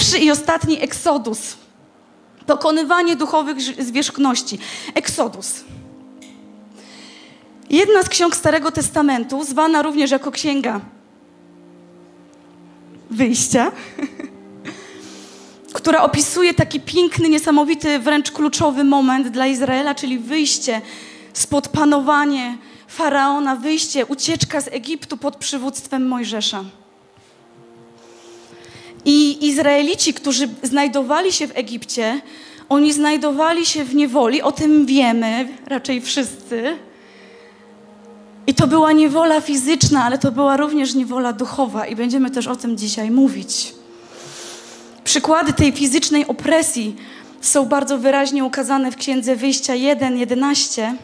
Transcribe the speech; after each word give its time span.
Pierwszy 0.00 0.18
i 0.18 0.30
ostatni 0.30 0.82
eksodus. 0.82 1.56
Pokonywanie 2.46 3.16
duchowych 3.16 3.60
zwierzchności. 3.60 4.58
Eksodus. 4.94 5.64
Jedna 7.70 8.02
z 8.02 8.08
ksiąg 8.08 8.36
Starego 8.36 8.72
Testamentu, 8.72 9.44
zwana 9.44 9.82
również 9.82 10.10
jako 10.10 10.30
księga 10.30 10.80
wyjścia, 13.10 13.72
która 15.78 16.02
opisuje 16.02 16.54
taki 16.54 16.80
piękny, 16.80 17.28
niesamowity, 17.28 17.98
wręcz 17.98 18.30
kluczowy 18.30 18.84
moment 18.84 19.28
dla 19.28 19.46
Izraela, 19.46 19.94
czyli 19.94 20.18
wyjście 20.18 20.80
spod 21.32 21.68
panowania 21.68 22.58
faraona, 22.88 23.56
wyjście, 23.56 24.06
ucieczka 24.06 24.60
z 24.60 24.68
Egiptu 24.68 25.16
pod 25.16 25.36
przywództwem 25.36 26.08
Mojżesza. 26.08 26.64
I 29.04 29.46
Izraelici, 29.46 30.14
którzy 30.14 30.48
znajdowali 30.62 31.32
się 31.32 31.46
w 31.46 31.58
Egipcie, 31.58 32.20
oni 32.68 32.92
znajdowali 32.92 33.66
się 33.66 33.84
w 33.84 33.94
niewoli, 33.94 34.42
o 34.42 34.52
tym 34.52 34.86
wiemy, 34.86 35.48
raczej 35.66 36.00
wszyscy. 36.00 36.76
I 38.46 38.54
to 38.54 38.66
była 38.66 38.92
niewola 38.92 39.40
fizyczna, 39.40 40.04
ale 40.04 40.18
to 40.18 40.32
była 40.32 40.56
również 40.56 40.94
niewola 40.94 41.32
duchowa, 41.32 41.86
i 41.86 41.96
będziemy 41.96 42.30
też 42.30 42.46
o 42.46 42.56
tym 42.56 42.78
dzisiaj 42.78 43.10
mówić. 43.10 43.74
Przykłady 45.04 45.52
tej 45.52 45.72
fizycznej 45.72 46.26
opresji 46.26 46.96
są 47.40 47.66
bardzo 47.66 47.98
wyraźnie 47.98 48.44
ukazane 48.44 48.92
w 48.92 48.96
Księdze 48.96 49.36
Wyjścia 49.36 49.72
1:11. 49.72 50.94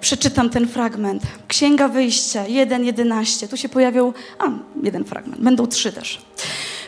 Przeczytam 0.00 0.50
ten 0.50 0.68
fragment. 0.68 1.22
Księga 1.48 1.88
Wyjścia 1.88 2.44
1:11. 2.44 3.48
Tu 3.48 3.56
się 3.56 3.68
pojawił, 3.68 4.12
a, 4.38 4.44
jeden 4.82 5.04
fragment, 5.04 5.42
będą 5.42 5.66
trzy 5.66 5.92
też. 5.92 6.18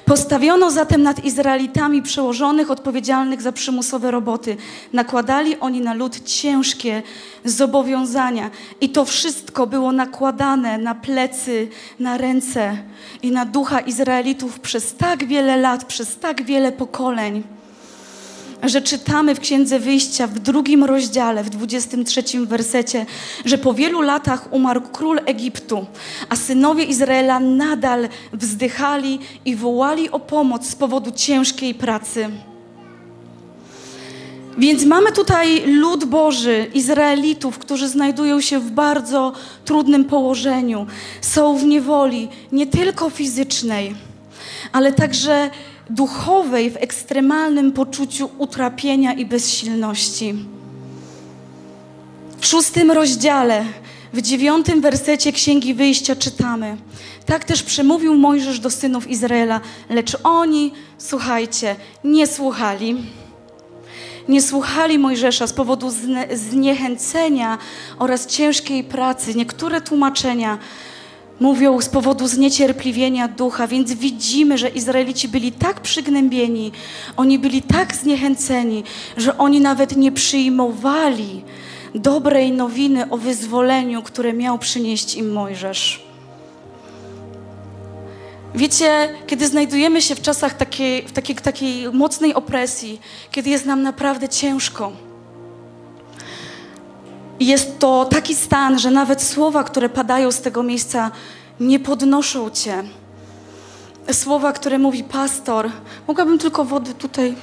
Postawiono 0.05 0.71
zatem 0.71 1.03
nad 1.03 1.25
Izraelitami 1.25 2.03
przełożonych 2.03 2.71
odpowiedzialnych 2.71 3.43
za 3.43 3.53
przymusowe 3.53 4.11
roboty. 4.11 4.57
Nakładali 4.93 5.61
oni 5.61 5.81
na 5.81 5.95
lud 5.95 6.25
ciężkie 6.25 7.03
zobowiązania 7.45 8.51
i 8.81 8.89
to 8.89 9.05
wszystko 9.05 9.67
było 9.67 9.93
nakładane 9.93 10.79
na 10.79 10.95
plecy, 10.95 11.69
na 11.99 12.19
ręce 12.19 12.77
i 13.23 13.31
na 13.31 13.47
ducha 13.47 13.81
Izraelitów 13.81 14.61
przez 14.61 14.95
tak 14.95 15.25
wiele 15.25 15.57
lat, 15.57 15.85
przez 15.85 16.19
tak 16.19 16.43
wiele 16.43 16.73
pokoleń 16.73 17.43
że 18.63 18.83
czytamy 18.83 19.35
w 19.35 19.41
Księdze 19.41 19.79
Wyjścia 19.79 20.27
w 20.27 20.39
drugim 20.39 20.85
rozdziale, 20.85 21.45
w 21.45 21.51
23 21.51 22.23
wersecie, 22.47 23.07
że 23.45 23.59
po 23.59 23.75
wielu 23.75 24.01
latach 24.01 24.53
umarł 24.53 24.81
król 24.93 25.21
Egiptu, 25.27 25.87
a 26.29 26.37
synowie 26.37 26.85
Izraela 26.85 27.41
nadal 27.41 28.09
wzdychali 28.33 29.19
i 29.45 29.57
wołali 29.57 30.11
o 30.11 30.21
pomoc 30.21 30.67
z 30.67 30.75
powodu 30.75 31.11
ciężkiej 31.11 31.75
pracy. 31.75 32.29
Więc 34.59 34.85
mamy 34.85 35.13
tutaj 35.13 35.63
lud 35.67 36.05
Boży, 36.05 36.67
Izraelitów, 36.75 37.59
którzy 37.59 37.89
znajdują 37.89 38.41
się 38.41 38.61
w 38.61 38.71
bardzo 38.71 39.33
trudnym 39.65 40.05
położeniu. 40.05 40.87
Są 41.21 41.57
w 41.57 41.65
niewoli 41.65 42.29
nie 42.53 42.67
tylko 42.67 43.11
fizycznej, 43.11 43.95
ale 44.73 44.93
także 44.93 45.51
duchowej 45.91 46.71
w 46.71 46.77
ekstremalnym 46.77 47.73
poczuciu 47.73 48.31
utrapienia 48.39 49.13
i 49.13 49.27
bezsilności. 49.27 50.35
W 52.39 52.47
szóstym 52.47 52.91
rozdziale, 52.91 53.65
w 54.13 54.23
dziewiątym 54.23 54.81
wersecie 54.81 55.33
Księgi 55.33 55.75
Wyjścia 55.75 56.17
czytamy: 56.17 56.77
Tak 57.27 57.45
też 57.45 57.63
przemówił 57.63 58.15
Mojżesz 58.15 58.61
do 58.61 58.71
synów 58.71 59.11
Izraela, 59.11 59.61
lecz 59.91 60.17
oni, 60.25 60.73
słuchajcie, 60.99 61.77
nie 62.05 62.27
słuchali. 62.27 62.97
Nie 64.29 64.43
słuchali 64.43 64.99
Mojżesza 64.99 65.47
z 65.47 65.53
powodu 65.53 65.93
zniechęcenia 66.35 67.59
oraz 67.99 68.27
ciężkiej 68.27 68.85
pracy. 68.85 69.35
Niektóre 69.35 69.81
tłumaczenia 69.81 70.59
mówią 71.43 71.81
z 71.81 71.89
powodu 71.89 72.29
zniecierpliwienia 72.29 73.29
ducha, 73.29 73.67
więc 73.67 73.93
widzimy, 73.93 74.59
że 74.59 74.69
Izraelici 74.69 75.29
byli 75.29 75.53
tak 75.53 75.81
przygnębieni, 75.81 76.73
oni 77.17 77.39
byli 77.39 77.63
tak 77.63 77.95
zniechęceni, 77.95 78.85
że 79.17 79.39
oni 79.39 79.61
nawet 79.61 79.97
nie 79.97 80.13
przyjmowali 80.13 81.43
dobrej 81.95 82.53
nowiny 82.53 83.11
o 83.11 83.17
wyzwoleniu, 83.17 84.03
które 84.03 84.33
miał 84.33 84.59
przynieść 84.59 85.15
im 85.15 85.33
Mojżesz. 85.33 86.03
Wiecie, 88.55 89.09
kiedy 89.27 89.47
znajdujemy 89.49 90.03
się 90.03 90.15
w 90.15 90.23
czasach 90.23 90.57
takiej, 90.57 91.03
w 91.09 91.13
takiej, 91.13 91.37
takiej 91.37 91.93
mocnej 91.93 92.35
opresji, 92.35 93.01
kiedy 93.31 93.51
jest 93.51 93.67
nam 93.67 93.83
naprawdę 93.83 94.29
ciężko, 94.29 94.93
jest 97.47 97.79
to 97.79 98.05
taki 98.05 98.35
stan, 98.35 98.79
że 98.79 98.91
nawet 98.91 99.23
słowa, 99.23 99.65
które 99.65 99.89
padają 99.89 100.33
z 100.33 100.41
tego 100.41 100.63
miejsca, 100.63 101.11
nie 101.61 101.81
podnoszą 101.81 102.51
cię. 102.51 102.83
Słowa, 104.13 104.53
które 104.53 104.79
mówi 104.79 105.05
pastor, 105.05 105.71
mogłabym 106.09 106.39
tylko 106.39 106.65
wody 106.65 106.95
tutaj. 106.95 107.35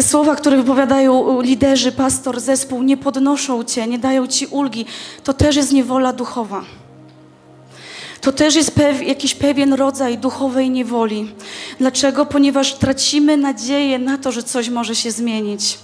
Słowa, 0.00 0.36
które 0.36 0.56
wypowiadają 0.56 1.40
liderzy, 1.40 1.92
pastor, 1.92 2.40
zespół, 2.40 2.82
nie 2.82 2.96
podnoszą 2.96 3.64
cię, 3.64 3.86
nie 3.86 3.98
dają 3.98 4.26
ci 4.26 4.46
ulgi. 4.46 4.86
To 5.24 5.32
też 5.32 5.56
jest 5.56 5.72
niewola 5.72 6.12
duchowa. 6.12 6.64
To 8.20 8.32
też 8.32 8.54
jest 8.54 8.70
pew, 8.70 9.02
jakiś 9.02 9.34
pewien 9.34 9.72
rodzaj 9.72 10.18
duchowej 10.18 10.70
niewoli. 10.70 11.32
Dlaczego? 11.78 12.26
Ponieważ 12.26 12.74
tracimy 12.74 13.36
nadzieję 13.36 13.98
na 13.98 14.18
to, 14.18 14.32
że 14.32 14.42
coś 14.42 14.68
może 14.68 14.94
się 14.94 15.10
zmienić. 15.10 15.78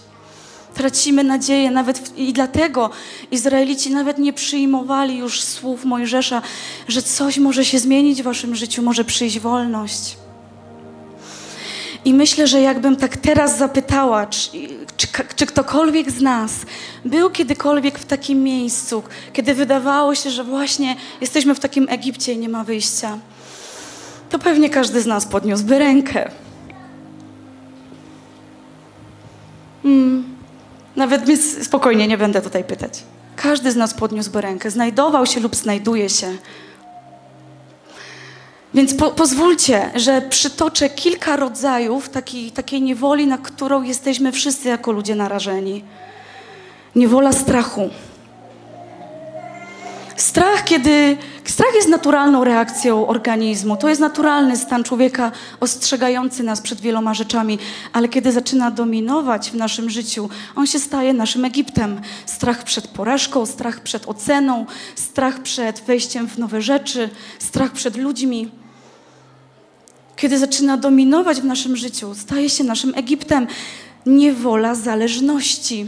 Tracimy 0.75 1.25
nadzieję 1.25 1.71
nawet 1.71 1.99
w, 1.99 2.19
i 2.19 2.33
dlatego 2.33 2.91
Izraelici 3.31 3.91
nawet 3.91 4.19
nie 4.19 4.33
przyjmowali 4.33 5.19
już 5.19 5.43
słów 5.43 5.85
Mojżesza, 5.85 6.43
że 6.89 7.03
coś 7.03 7.39
może 7.39 7.65
się 7.65 7.79
zmienić 7.79 8.23
w 8.23 8.25
waszym 8.25 8.55
życiu, 8.57 8.83
może 8.83 9.05
przyjść 9.05 9.39
wolność. 9.39 10.17
I 12.05 12.15
myślę, 12.15 12.47
że 12.47 12.61
jakbym 12.61 12.97
tak 12.97 13.17
teraz 13.17 13.59
zapytała, 13.59 14.27
czy, 14.27 14.51
czy, 14.97 15.07
czy, 15.37 15.47
ktokolwiek 15.47 16.11
z 16.11 16.21
nas 16.21 16.53
był 17.05 17.31
kiedykolwiek 17.31 17.99
w 17.99 18.05
takim 18.05 18.43
miejscu, 18.43 19.03
kiedy 19.33 19.55
wydawało 19.55 20.15
się, 20.15 20.31
że 20.31 20.45
właśnie 20.45 20.97
jesteśmy 21.21 21.55
w 21.55 21.61
takim 21.61 21.87
Egipcie 21.89 22.33
i 22.33 22.39
nie 22.39 22.49
ma 22.49 22.65
wyjścia, 22.65 23.19
to 24.31 24.39
pewnie 24.39 24.71
każdy 24.71 25.01
z 25.01 25.07
nas 25.07 25.27
podniósłby 25.27 25.79
rękę. 25.79 26.31
Hmm. 29.83 30.32
Nawet 30.97 31.25
więc 31.25 31.65
spokojnie, 31.65 32.09
nie 32.09 32.19
będę 32.19 32.43
tutaj 32.43 32.65
pytać. 32.65 33.03
Każdy 33.37 33.73
z 33.73 33.77
nas 33.77 33.95
podniósłby 33.95 34.41
rękę, 34.41 34.71
znajdował 34.71 35.27
się 35.27 35.41
lub 35.41 35.57
znajduje 35.57 36.09
się. 36.09 36.37
Więc 38.75 38.95
po, 38.95 39.11
pozwólcie, 39.11 39.91
że 39.95 40.23
przytoczę 40.23 40.91
kilka 40.91 41.37
rodzajów 41.37 42.09
takiej, 42.09 42.51
takiej 42.51 42.83
niewoli, 42.83 43.27
na 43.27 43.39
którą 43.39 43.83
jesteśmy 43.83 44.33
wszyscy 44.33 44.69
jako 44.69 44.93
ludzie 44.93 45.15
narażeni. 45.15 45.85
Niewola 46.95 47.33
strachu. 47.33 47.91
Strach, 50.17 50.65
kiedy. 50.65 51.17
Strach 51.45 51.75
jest 51.75 51.89
naturalną 51.89 52.45
reakcją 52.45 53.07
organizmu. 53.07 53.77
To 53.77 53.89
jest 53.89 54.01
naturalny 54.01 54.57
stan 54.57 54.85
człowieka 54.85 55.33
ostrzegający 55.61 56.43
nas 56.43 56.61
przed 56.61 56.81
wieloma 56.81 57.15
rzeczami, 57.15 57.59
ale 57.93 58.09
kiedy 58.09 58.33
zaczyna 58.33 58.71
dominować 58.71 59.51
w 59.51 59.55
naszym 59.55 59.91
życiu, 59.91 60.29
on 60.57 60.67
się 60.67 60.79
staje 60.79 61.13
naszym 61.13 61.45
Egiptem. 61.45 62.01
Strach 62.27 62.65
przed 62.65 62.89
porażką, 62.89 63.47
strach 63.47 63.81
przed 63.81 64.09
oceną, 64.09 64.67
strach 64.95 65.43
przed 65.43 65.81
wejściem 65.81 66.29
w 66.29 66.39
nowe 66.39 66.63
rzeczy, 66.63 67.11
strach 67.39 67.73
przed 67.73 67.97
ludźmi. 67.97 68.51
Kiedy 70.17 70.39
zaczyna 70.39 70.77
dominować 70.77 71.41
w 71.41 71.45
naszym 71.45 71.77
życiu, 71.77 72.15
staje 72.15 72.51
się 72.51 72.65
naszym 72.65 72.95
Egiptem. 72.95 73.47
Niewola 74.07 74.75
zależności. 74.75 75.87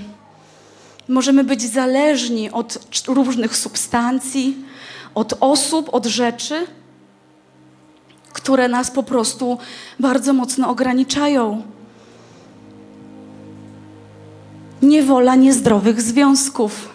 Możemy 1.09 1.45
być 1.45 1.62
zależni 1.62 2.51
od 2.51 2.79
różnych 3.09 3.56
substancji, 3.56 4.56
od 5.15 5.35
osób, 5.41 5.89
od 5.95 6.06
rzeczy, 6.06 6.67
które 8.33 8.69
nas 8.69 8.91
po 8.91 9.03
prostu 9.03 9.59
bardzo 10.01 10.33
mocno 10.33 10.69
ograniczają. 10.69 11.62
Niewola 14.83 15.35
niezdrowych 15.35 16.03
związków, 16.03 16.89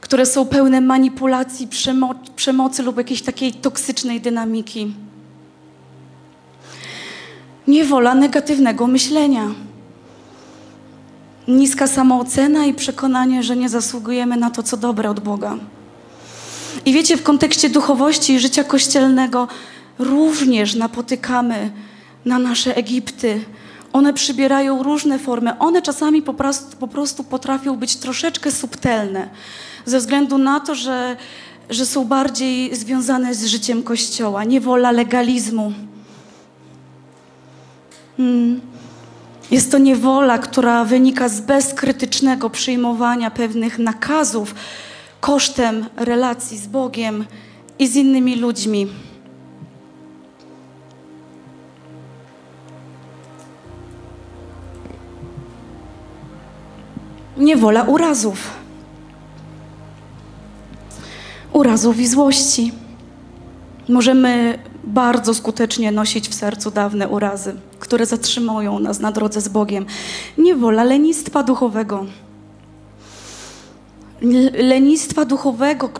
które 0.00 0.26
są 0.26 0.46
pełne 0.46 0.80
manipulacji, 0.80 1.68
przemo 1.68 2.14
przemocy 2.36 2.82
lub 2.82 2.96
jakiejś 2.96 3.22
takiej 3.22 3.52
toksycznej 3.52 4.20
dynamiki. 4.20 4.94
Niewola 7.66 8.14
negatywnego 8.14 8.86
myślenia 8.86 9.50
niska 11.48 11.86
samoocena 11.86 12.66
i 12.66 12.74
przekonanie, 12.74 13.42
że 13.42 13.56
nie 13.56 13.68
zasługujemy 13.68 14.36
na 14.36 14.50
to, 14.50 14.62
co 14.62 14.76
dobre 14.76 15.10
od 15.10 15.20
Boga. 15.20 15.56
I 16.84 16.92
wiecie, 16.92 17.16
w 17.16 17.22
kontekście 17.22 17.70
duchowości 17.70 18.32
i 18.32 18.40
życia 18.40 18.64
kościelnego 18.64 19.48
również 19.98 20.74
napotykamy 20.74 21.70
na 22.24 22.38
nasze 22.38 22.76
Egipty. 22.76 23.44
One 23.92 24.12
przybierają 24.12 24.82
różne 24.82 25.18
formy. 25.18 25.58
One 25.58 25.82
czasami 25.82 26.22
po 26.22 26.34
prostu, 26.34 26.76
po 26.76 26.88
prostu 26.88 27.24
potrafią 27.24 27.76
być 27.76 27.96
troszeczkę 27.96 28.52
subtelne, 28.52 29.28
ze 29.84 29.98
względu 29.98 30.38
na 30.38 30.60
to, 30.60 30.74
że, 30.74 31.16
że 31.70 31.86
są 31.86 32.04
bardziej 32.04 32.76
związane 32.76 33.34
z 33.34 33.44
życiem 33.44 33.82
Kościoła. 33.82 34.44
Niewola 34.44 34.90
legalizmu. 34.90 35.72
Hmm. 38.16 38.71
Jest 39.52 39.70
to 39.70 39.78
niewola, 39.78 40.38
która 40.38 40.84
wynika 40.84 41.28
z 41.28 41.40
bezkrytycznego 41.40 42.50
przyjmowania 42.50 43.30
pewnych 43.30 43.78
nakazów 43.78 44.54
kosztem 45.20 45.86
relacji 45.96 46.58
z 46.58 46.66
Bogiem 46.66 47.24
i 47.78 47.88
z 47.88 47.96
innymi 47.96 48.36
ludźmi. 48.36 48.86
Niewola 57.36 57.82
urazów. 57.82 58.50
Urazów 61.52 62.00
i 62.00 62.06
złości. 62.06 62.72
Możemy 63.88 64.58
bardzo 64.84 65.34
skutecznie 65.34 65.92
nosić 65.92 66.28
w 66.28 66.34
sercu 66.34 66.70
dawne 66.70 67.08
urazy, 67.08 67.56
które 67.92 68.06
zatrzymują 68.06 68.78
nas 68.78 69.00
na 69.00 69.12
drodze 69.12 69.40
z 69.40 69.48
Bogiem. 69.48 69.86
Niewola 70.38 70.84
lenistwa 70.84 71.42
duchowego. 71.42 72.06
Lenistwa 74.52 75.24
duchowego, 75.24 75.90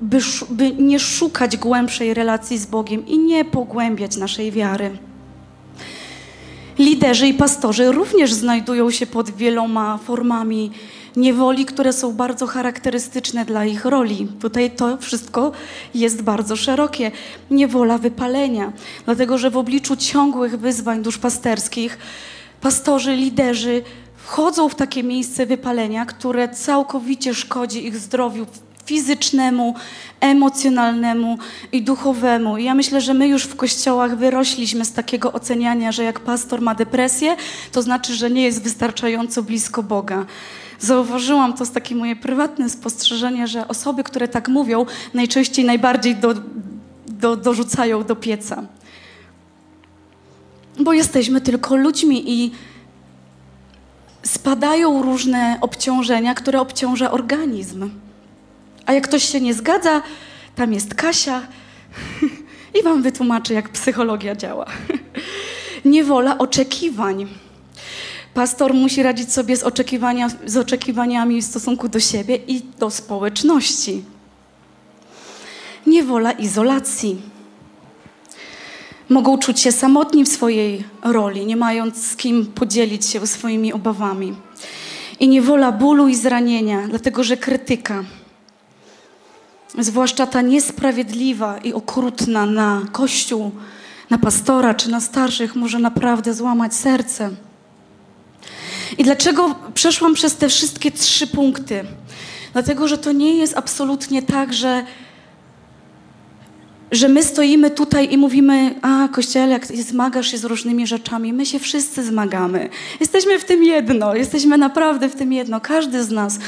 by, 0.00 0.18
by 0.50 0.70
nie 0.70 0.98
szukać 0.98 1.56
głębszej 1.56 2.14
relacji 2.14 2.58
z 2.58 2.66
Bogiem 2.66 3.06
i 3.06 3.18
nie 3.18 3.44
pogłębiać 3.44 4.16
naszej 4.16 4.52
wiary. 4.52 4.98
Liderzy 6.78 7.26
i 7.26 7.34
pastorzy 7.34 7.92
również 7.92 8.32
znajdują 8.32 8.90
się 8.90 9.06
pod 9.06 9.30
wieloma 9.30 9.98
formami 9.98 10.70
niewoli, 11.18 11.66
które 11.66 11.92
są 11.92 12.12
bardzo 12.12 12.46
charakterystyczne 12.46 13.44
dla 13.44 13.64
ich 13.64 13.84
roli. 13.84 14.28
Tutaj 14.40 14.70
to 14.70 14.96
wszystko 14.96 15.52
jest 15.94 16.22
bardzo 16.22 16.56
szerokie. 16.56 17.10
Niewola 17.50 17.98
wypalenia, 17.98 18.72
dlatego 19.04 19.38
że 19.38 19.50
w 19.50 19.56
obliczu 19.56 19.96
ciągłych 19.96 20.58
wyzwań 20.58 21.02
duszpasterskich 21.02 21.98
pastorzy, 22.60 23.16
liderzy 23.16 23.82
wchodzą 24.16 24.68
w 24.68 24.74
takie 24.74 25.02
miejsce 25.02 25.46
wypalenia, 25.46 26.06
które 26.06 26.48
całkowicie 26.48 27.34
szkodzi 27.34 27.86
ich 27.86 27.96
zdrowiu 27.96 28.46
fizycznemu, 28.88 29.74
emocjonalnemu 30.20 31.38
i 31.72 31.82
duchowemu. 31.82 32.58
I 32.58 32.64
ja 32.64 32.74
myślę, 32.74 33.00
że 33.00 33.14
my 33.14 33.28
już 33.28 33.44
w 33.44 33.56
kościołach 33.56 34.16
wyrośliśmy 34.16 34.84
z 34.84 34.92
takiego 34.92 35.32
oceniania, 35.32 35.92
że 35.92 36.04
jak 36.04 36.20
pastor 36.20 36.60
ma 36.60 36.74
depresję, 36.74 37.36
to 37.72 37.82
znaczy, 37.82 38.14
że 38.14 38.30
nie 38.30 38.42
jest 38.42 38.62
wystarczająco 38.62 39.42
blisko 39.42 39.82
Boga. 39.82 40.26
Zauważyłam 40.78 41.52
to 41.52 41.66
z 41.66 41.70
takie 41.70 41.94
moje 41.94 42.16
prywatne 42.16 42.70
spostrzeżenie, 42.70 43.46
że 43.46 43.68
osoby, 43.68 44.04
które 44.04 44.28
tak 44.28 44.48
mówią, 44.48 44.86
najczęściej 45.14 45.64
najbardziej 45.64 46.16
do, 46.16 46.34
do, 47.06 47.36
dorzucają 47.36 48.04
do 48.04 48.16
pieca. 48.16 48.62
Bo 50.80 50.92
jesteśmy 50.92 51.40
tylko 51.40 51.76
ludźmi 51.76 52.32
i 52.32 52.52
spadają 54.22 55.02
różne 55.02 55.58
obciążenia, 55.60 56.34
które 56.34 56.60
obciąża 56.60 57.10
organizm. 57.10 57.90
A 58.86 58.92
jak 58.92 59.04
ktoś 59.04 59.24
się 59.24 59.40
nie 59.40 59.54
zgadza, 59.54 60.02
tam 60.56 60.72
jest 60.72 60.94
Kasia 60.94 61.42
i 62.80 62.82
wam 62.82 63.02
wytłumaczy, 63.02 63.54
jak 63.54 63.68
psychologia 63.68 64.36
działa. 64.36 64.66
Niewola 65.84 66.38
oczekiwań. 66.38 67.26
Pastor 68.38 68.74
musi 68.74 69.02
radzić 69.02 69.32
sobie 69.32 69.56
z, 69.56 69.62
oczekiwania, 69.62 70.28
z 70.46 70.56
oczekiwaniami 70.56 71.42
w 71.42 71.44
stosunku 71.44 71.88
do 71.88 72.00
siebie 72.00 72.36
i 72.36 72.62
do 72.78 72.90
społeczności. 72.90 74.04
Niewola 75.86 76.32
izolacji. 76.32 77.22
Mogą 79.08 79.38
czuć 79.38 79.60
się 79.60 79.72
samotni 79.72 80.24
w 80.24 80.28
swojej 80.28 80.84
roli, 81.02 81.46
nie 81.46 81.56
mając 81.56 82.06
z 82.06 82.16
kim 82.16 82.46
podzielić 82.46 83.06
się 83.06 83.26
swoimi 83.26 83.72
obawami. 83.72 84.34
I 85.20 85.28
niewola 85.28 85.72
bólu 85.72 86.08
i 86.08 86.14
zranienia, 86.14 86.88
dlatego 86.88 87.24
że 87.24 87.36
krytyka, 87.36 88.04
zwłaszcza 89.78 90.26
ta 90.26 90.42
niesprawiedliwa 90.42 91.58
i 91.58 91.72
okrutna 91.72 92.46
na 92.46 92.82
Kościół, 92.92 93.50
na 94.10 94.18
pastora 94.18 94.74
czy 94.74 94.90
na 94.90 95.00
starszych, 95.00 95.56
może 95.56 95.78
naprawdę 95.78 96.34
złamać 96.34 96.74
serce. 96.74 97.30
I 98.98 99.04
dlaczego 99.04 99.54
przeszłam 99.74 100.14
przez 100.14 100.36
te 100.36 100.48
wszystkie 100.48 100.90
trzy 100.90 101.26
punkty? 101.26 101.84
Dlatego, 102.52 102.88
że 102.88 102.98
to 102.98 103.12
nie 103.12 103.34
jest 103.34 103.56
absolutnie 103.56 104.22
tak, 104.22 104.52
że, 104.52 104.84
że 106.92 107.08
my 107.08 107.22
stoimy 107.22 107.70
tutaj 107.70 108.12
i 108.12 108.16
mówimy, 108.18 108.74
a 108.82 109.08
Kościele, 109.12 109.52
jak 109.52 109.66
zmagasz 109.66 110.30
się 110.30 110.38
z 110.38 110.44
różnymi 110.44 110.86
rzeczami, 110.86 111.32
my 111.32 111.46
się 111.46 111.58
wszyscy 111.58 112.04
zmagamy. 112.04 112.68
Jesteśmy 113.00 113.38
w 113.38 113.44
tym 113.44 113.64
jedno, 113.64 114.14
jesteśmy 114.14 114.58
naprawdę 114.58 115.08
w 115.08 115.14
tym 115.14 115.32
jedno. 115.32 115.60
Każdy 115.60 116.04
z 116.04 116.10
nas 116.10 116.38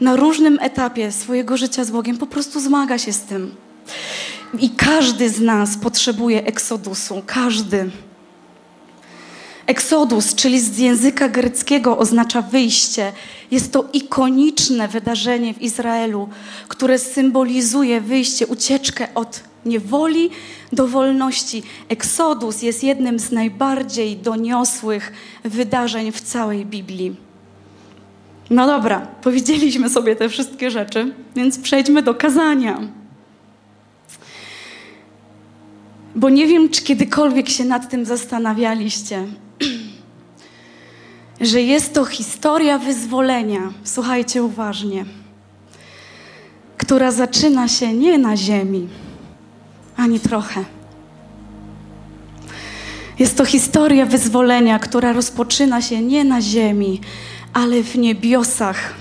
na 0.00 0.16
różnym 0.16 0.58
etapie 0.60 1.12
swojego 1.12 1.56
życia 1.56 1.84
z 1.84 1.90
Bogiem 1.90 2.18
po 2.18 2.26
prostu 2.26 2.60
zmaga 2.60 2.98
się 2.98 3.12
z 3.12 3.20
tym. 3.20 3.54
I 4.58 4.70
każdy 4.70 5.30
z 5.30 5.40
nas 5.40 5.76
potrzebuje 5.76 6.44
eksodusu, 6.44 7.22
każdy. 7.26 7.90
Eksodus, 9.66 10.34
czyli 10.34 10.60
z 10.60 10.78
języka 10.78 11.28
greckiego 11.28 11.98
oznacza 11.98 12.42
wyjście. 12.42 13.12
Jest 13.50 13.72
to 13.72 13.84
ikoniczne 13.92 14.88
wydarzenie 14.88 15.54
w 15.54 15.62
Izraelu, 15.62 16.28
które 16.68 16.98
symbolizuje 16.98 18.00
wyjście, 18.00 18.46
ucieczkę 18.46 19.08
od 19.14 19.40
niewoli 19.64 20.30
do 20.72 20.88
wolności. 20.88 21.62
Eksodus 21.88 22.62
jest 22.62 22.84
jednym 22.84 23.18
z 23.18 23.32
najbardziej 23.32 24.16
doniosłych 24.16 25.12
wydarzeń 25.44 26.12
w 26.12 26.20
całej 26.20 26.66
Biblii. 26.66 27.16
No 28.50 28.66
dobra, 28.66 29.00
powiedzieliśmy 29.22 29.90
sobie 29.90 30.16
te 30.16 30.28
wszystkie 30.28 30.70
rzeczy, 30.70 31.14
więc 31.36 31.58
przejdźmy 31.58 32.02
do 32.02 32.14
kazania. 32.14 32.80
Bo 36.14 36.30
nie 36.30 36.46
wiem, 36.46 36.68
czy 36.68 36.82
kiedykolwiek 36.82 37.48
się 37.48 37.64
nad 37.64 37.90
tym 37.90 38.04
zastanawialiście, 38.04 39.26
że 41.42 41.62
jest 41.62 41.94
to 41.94 42.04
historia 42.04 42.78
wyzwolenia. 42.78 43.72
Słuchajcie 43.84 44.42
uważnie. 44.42 45.04
Która 46.76 47.12
zaczyna 47.12 47.68
się 47.68 47.92
nie 47.92 48.18
na 48.18 48.36
ziemi, 48.36 48.88
ani 49.96 50.20
trochę. 50.20 50.64
Jest 53.18 53.36
to 53.36 53.44
historia 53.44 54.06
wyzwolenia, 54.06 54.78
która 54.78 55.12
rozpoczyna 55.12 55.82
się 55.82 56.02
nie 56.02 56.24
na 56.24 56.40
ziemi, 56.40 57.00
ale 57.52 57.82
w 57.82 57.98
niebiosach. 57.98 58.94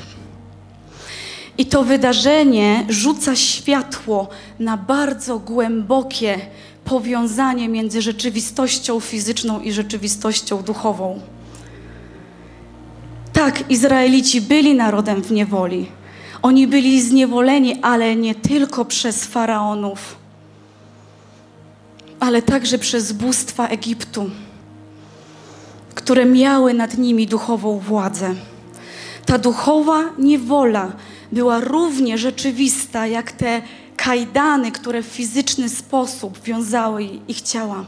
I 1.58 1.66
to 1.66 1.84
wydarzenie 1.84 2.86
rzuca 2.90 3.36
światło 3.36 4.30
na 4.60 4.78
bardzo 4.78 5.40
głębokie 5.40 6.40
powiązanie 6.86 7.70
między 7.70 8.02
rzeczywistością 8.02 9.00
fizyczną 9.00 9.60
i 9.60 9.72
rzeczywistością 9.72 10.64
duchową. 10.64 11.20
Tak, 13.42 13.72
Izraelici 13.72 14.42
byli 14.42 14.76
narodem 14.76 15.22
w 15.22 15.32
niewoli. 15.32 15.88
Oni 16.42 16.68
byli 16.68 17.02
zniewoleni, 17.02 17.82
ale 17.82 18.16
nie 18.16 18.36
tylko 18.36 18.86
przez 18.86 19.26
faraonów, 19.26 20.16
ale 22.20 22.42
także 22.42 22.78
przez 22.78 23.12
bóstwa 23.12 23.68
Egiptu 23.68 24.30
które 25.96 26.26
miały 26.26 26.74
nad 26.74 26.98
nimi 26.98 27.28
duchową 27.28 27.80
władzę. 27.80 28.36
Ta 29.26 29.38
duchowa 29.38 30.04
niewola 30.18 30.92
była 31.32 31.60
równie 31.60 32.18
rzeczywista 32.18 33.08
jak 33.08 33.32
te 33.32 33.62
kajdany, 33.96 34.72
które 34.72 35.04
w 35.04 35.06
fizyczny 35.06 35.70
sposób 35.70 36.44
wiązały 36.44 37.04
ich 37.28 37.42
ciała. 37.42 37.86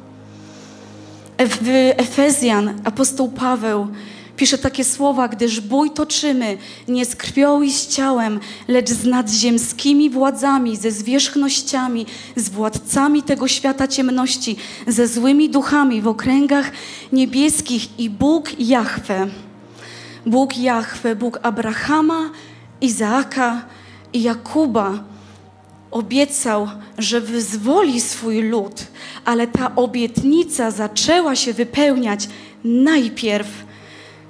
W 1.40 1.92
Efezjan 1.98 2.82
apostoł 2.84 3.32
Paweł 3.32 3.88
pisze 4.38 4.58
takie 4.58 4.84
słowa, 4.84 5.28
gdyż 5.28 5.60
bój 5.60 5.92
toczymy 5.92 6.58
nie 6.88 7.06
z 7.06 7.16
krwią 7.16 7.62
i 7.62 7.72
z 7.72 7.88
ciałem, 7.88 8.40
lecz 8.68 8.90
z 8.90 9.06
nadziemskimi 9.06 10.10
władzami, 10.10 10.78
ze 10.78 10.92
zwierzchnościami, 10.92 12.06
z 12.36 12.50
władcami 12.50 13.24
tego 13.24 13.48
świata 13.48 13.88
ciemności, 13.88 14.56
ze 14.88 15.08
złymi 15.08 15.50
duchami 15.50 16.02
w 16.02 16.08
okręgach 16.08 16.72
niebieskich 17.12 18.00
i 18.00 18.10
Bóg 18.10 18.60
Jahwe. 18.60 19.28
Bóg 20.26 20.58
Jahwe, 20.58 21.16
Bóg 21.16 21.40
Abrahama, 21.44 22.30
Izaaka 22.82 23.66
i 24.14 24.22
Jakuba 24.22 25.04
obiecał, 25.92 26.68
że 26.98 27.22
wyzwoli 27.22 28.02
swój 28.02 28.42
lud, 28.42 28.88
ale 29.26 29.48
ta 29.48 29.76
obietnica 29.76 30.72
zaczęła 30.72 31.36
się 31.36 31.54
wypełniać 31.54 32.30
najpierw 32.64 33.48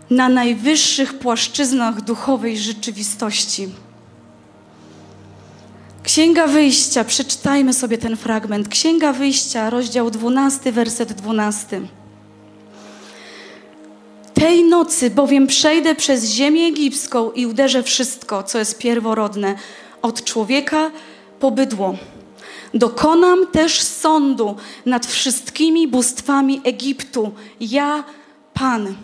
na 0.10 0.29
najwyższych 0.29 1.13
płaszczyznach 1.13 2.01
duchowej 2.01 2.57
rzeczywistości. 2.57 3.69
Księga 6.03 6.48
Wyjścia, 6.48 7.03
przeczytajmy 7.03 7.74
sobie 7.74 7.98
ten 7.98 8.17
fragment. 8.17 8.67
Księga 8.67 9.13
Wyjścia, 9.13 9.69
rozdział 9.69 10.12
12, 10.12 10.72
werset 10.72 11.13
12. 11.13 11.81
Tej 14.33 14.63
nocy 14.63 15.10
bowiem 15.10 15.48
przejdę 15.48 15.95
przez 15.95 16.25
ziemię 16.29 16.65
egipską 16.65 17.31
i 17.31 17.45
uderzę 17.45 17.83
wszystko, 17.83 18.43
co 18.43 18.60
jest 18.60 18.77
pierworodne, 18.77 19.55
od 20.01 20.24
człowieka 20.24 20.91
po 21.39 21.51
bydło. 21.51 21.95
Dokonam 22.74 23.48
też 23.48 23.81
sądu 23.81 24.55
nad 24.86 25.05
wszystkimi 25.05 25.88
bóstwami 25.88 26.62
Egiptu. 26.63 27.31
Ja, 27.60 28.03
Pan. 28.53 28.95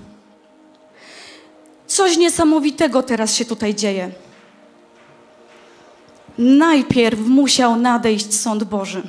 Coś 1.90 2.18
niesamowitego 2.18 3.04
teraz 3.04 3.36
się 3.36 3.46
tutaj 3.46 3.76
dzieje. 3.76 4.12
Najpierw 6.38 7.20
musiał 7.20 7.76
nadejść 7.76 8.34
sąd 8.34 8.64
Boży. 8.64 9.04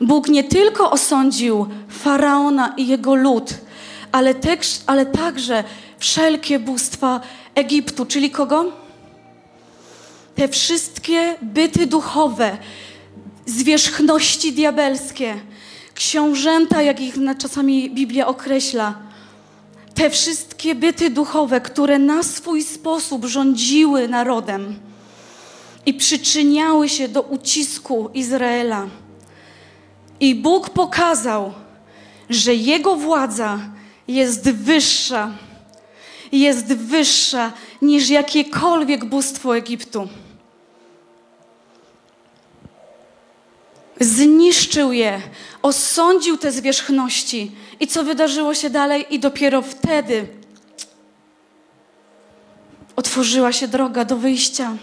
Bóg 0.00 0.28
nie 0.28 0.44
tylko 0.44 0.90
osądził 0.90 1.66
faraona 1.88 2.74
i 2.76 2.86
jego 2.86 3.14
lud, 3.14 3.54
ale, 4.12 4.34
ale 4.86 5.06
także 5.06 5.64
wszelkie 5.98 6.58
bóstwa 6.58 7.20
Egiptu, 7.54 8.06
czyli 8.06 8.30
kogo? 8.30 8.64
Te 10.34 10.48
wszystkie 10.48 11.36
byty 11.42 11.86
duchowe, 11.86 12.58
zwierzchności 13.46 14.52
diabelskie, 14.52 15.34
książęta, 15.94 16.82
jak 16.82 17.00
ich 17.00 17.14
czasami 17.38 17.90
Biblia 17.90 18.26
określa, 18.26 19.03
te 19.94 20.10
wszystkie 20.10 20.74
byty 20.74 21.10
duchowe, 21.10 21.60
które 21.60 21.98
na 21.98 22.22
swój 22.22 22.62
sposób 22.62 23.24
rządziły 23.24 24.08
narodem 24.08 24.78
i 25.86 25.94
przyczyniały 25.94 26.88
się 26.88 27.08
do 27.08 27.22
ucisku 27.22 28.10
Izraela. 28.14 28.86
I 30.20 30.34
Bóg 30.34 30.70
pokazał, 30.70 31.52
że 32.30 32.54
Jego 32.54 32.96
władza 32.96 33.58
jest 34.08 34.50
wyższa, 34.50 35.32
jest 36.32 36.66
wyższa 36.66 37.52
niż 37.82 38.08
jakiekolwiek 38.08 39.04
bóstwo 39.04 39.56
Egiptu. 39.56 40.08
Zniszczył 44.00 44.92
je, 44.92 45.20
osądził 45.62 46.36
te 46.36 46.52
zwierzchności. 46.52 47.52
I 47.84 47.86
co 47.86 48.04
wydarzyło 48.04 48.54
się 48.54 48.70
dalej? 48.70 49.06
I 49.10 49.18
dopiero 49.18 49.62
wtedy 49.62 50.26
otworzyła 52.96 53.52
się 53.52 53.68
droga 53.68 54.04
do 54.04 54.16
wyjścia. 54.16 54.76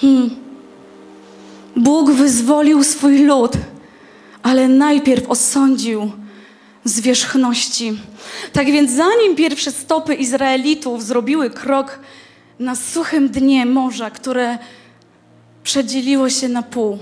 Hmm. 0.00 0.36
Bóg 1.76 2.10
wyzwolił 2.10 2.84
swój 2.84 3.18
lud, 3.18 3.52
ale 4.42 4.68
najpierw 4.68 5.30
osądził 5.30 6.12
zwierzchności. 6.84 7.98
Tak 8.52 8.66
więc, 8.66 8.90
zanim 8.90 9.36
pierwsze 9.36 9.72
stopy 9.72 10.14
Izraelitów 10.14 11.04
zrobiły 11.04 11.50
krok 11.50 11.98
na 12.58 12.76
suchym 12.76 13.28
dnie 13.28 13.66
morza, 13.66 14.10
które 14.10 14.58
przedzieliło 15.62 16.30
się 16.30 16.48
na 16.48 16.62
pół, 16.62 16.98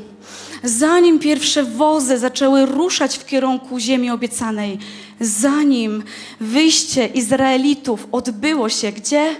zanim 0.65 1.19
pierwsze 1.19 1.65
wozy 1.65 2.19
zaczęły 2.19 2.67
ruszać 2.67 3.19
w 3.19 3.27
kierunku 3.27 3.79
ziemi 3.79 4.11
obiecanej, 4.11 4.79
zanim 5.21 6.03
wyjście 6.41 7.07
Izraelitów 7.07 8.09
odbyło 8.12 8.69
się 8.69 8.93
gdzie? 8.93 9.37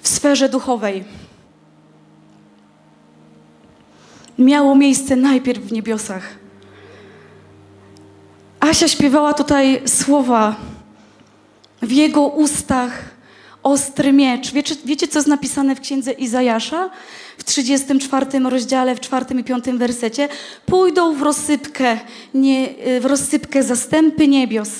W 0.00 0.08
sferze 0.08 0.48
duchowej. 0.48 1.04
Miało 4.38 4.74
miejsce 4.74 5.16
najpierw 5.16 5.62
w 5.62 5.72
niebiosach. 5.72 6.38
Asia 8.60 8.88
śpiewała 8.88 9.34
tutaj 9.34 9.82
słowa 9.86 10.56
w 11.82 11.92
jego 11.92 12.22
ustach 12.26 13.04
ostry 13.62 14.12
miecz. 14.12 14.52
Wiecie, 14.52 14.74
wiecie, 14.84 15.08
co 15.08 15.18
jest 15.18 15.28
napisane 15.28 15.76
w 15.76 15.80
księdze 15.80 16.12
Izajasza? 16.12 16.90
W 17.38 17.44
34 17.44 18.26
rozdziale, 18.38 18.96
w 18.96 19.00
4 19.00 19.40
i 19.40 19.44
5 19.44 19.64
wersecie. 19.64 20.28
Pójdą 20.66 21.14
w 21.14 21.22
rozsypkę, 21.22 21.98
nie, 22.34 22.68
w 23.00 23.04
rozsypkę 23.04 23.62
zastępy 23.62 24.28
niebios. 24.28 24.70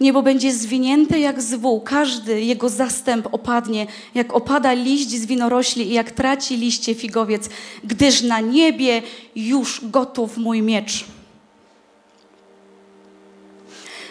Niebo 0.00 0.22
będzie 0.22 0.52
zwinięte 0.52 1.20
jak 1.20 1.42
z 1.42 1.54
wół. 1.54 1.80
Każdy 1.80 2.40
jego 2.40 2.68
zastęp 2.68 3.28
opadnie, 3.32 3.86
jak 4.14 4.34
opada 4.34 4.72
liść 4.72 5.10
z 5.10 5.26
winorośli 5.26 5.90
i 5.90 5.92
jak 5.92 6.10
traci 6.10 6.56
liście 6.56 6.94
figowiec, 6.94 7.48
gdyż 7.84 8.22
na 8.22 8.40
niebie 8.40 9.02
już 9.36 9.80
gotów 9.84 10.36
mój 10.36 10.62
miecz. 10.62 11.04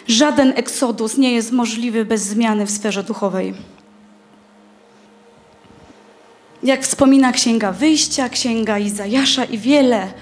Żaden 0.08 0.52
eksodus 0.56 1.18
nie 1.18 1.32
jest 1.32 1.52
możliwy 1.52 2.04
bez 2.04 2.22
zmiany 2.22 2.66
w 2.66 2.70
sferze 2.70 3.02
duchowej. 3.02 3.54
Jak 6.62 6.82
wspomina 6.82 7.32
Księga 7.32 7.72
Wyjścia, 7.72 8.28
Księga 8.28 8.78
Izajasza 8.78 9.44
i 9.44 9.58
wiele, 9.58 10.12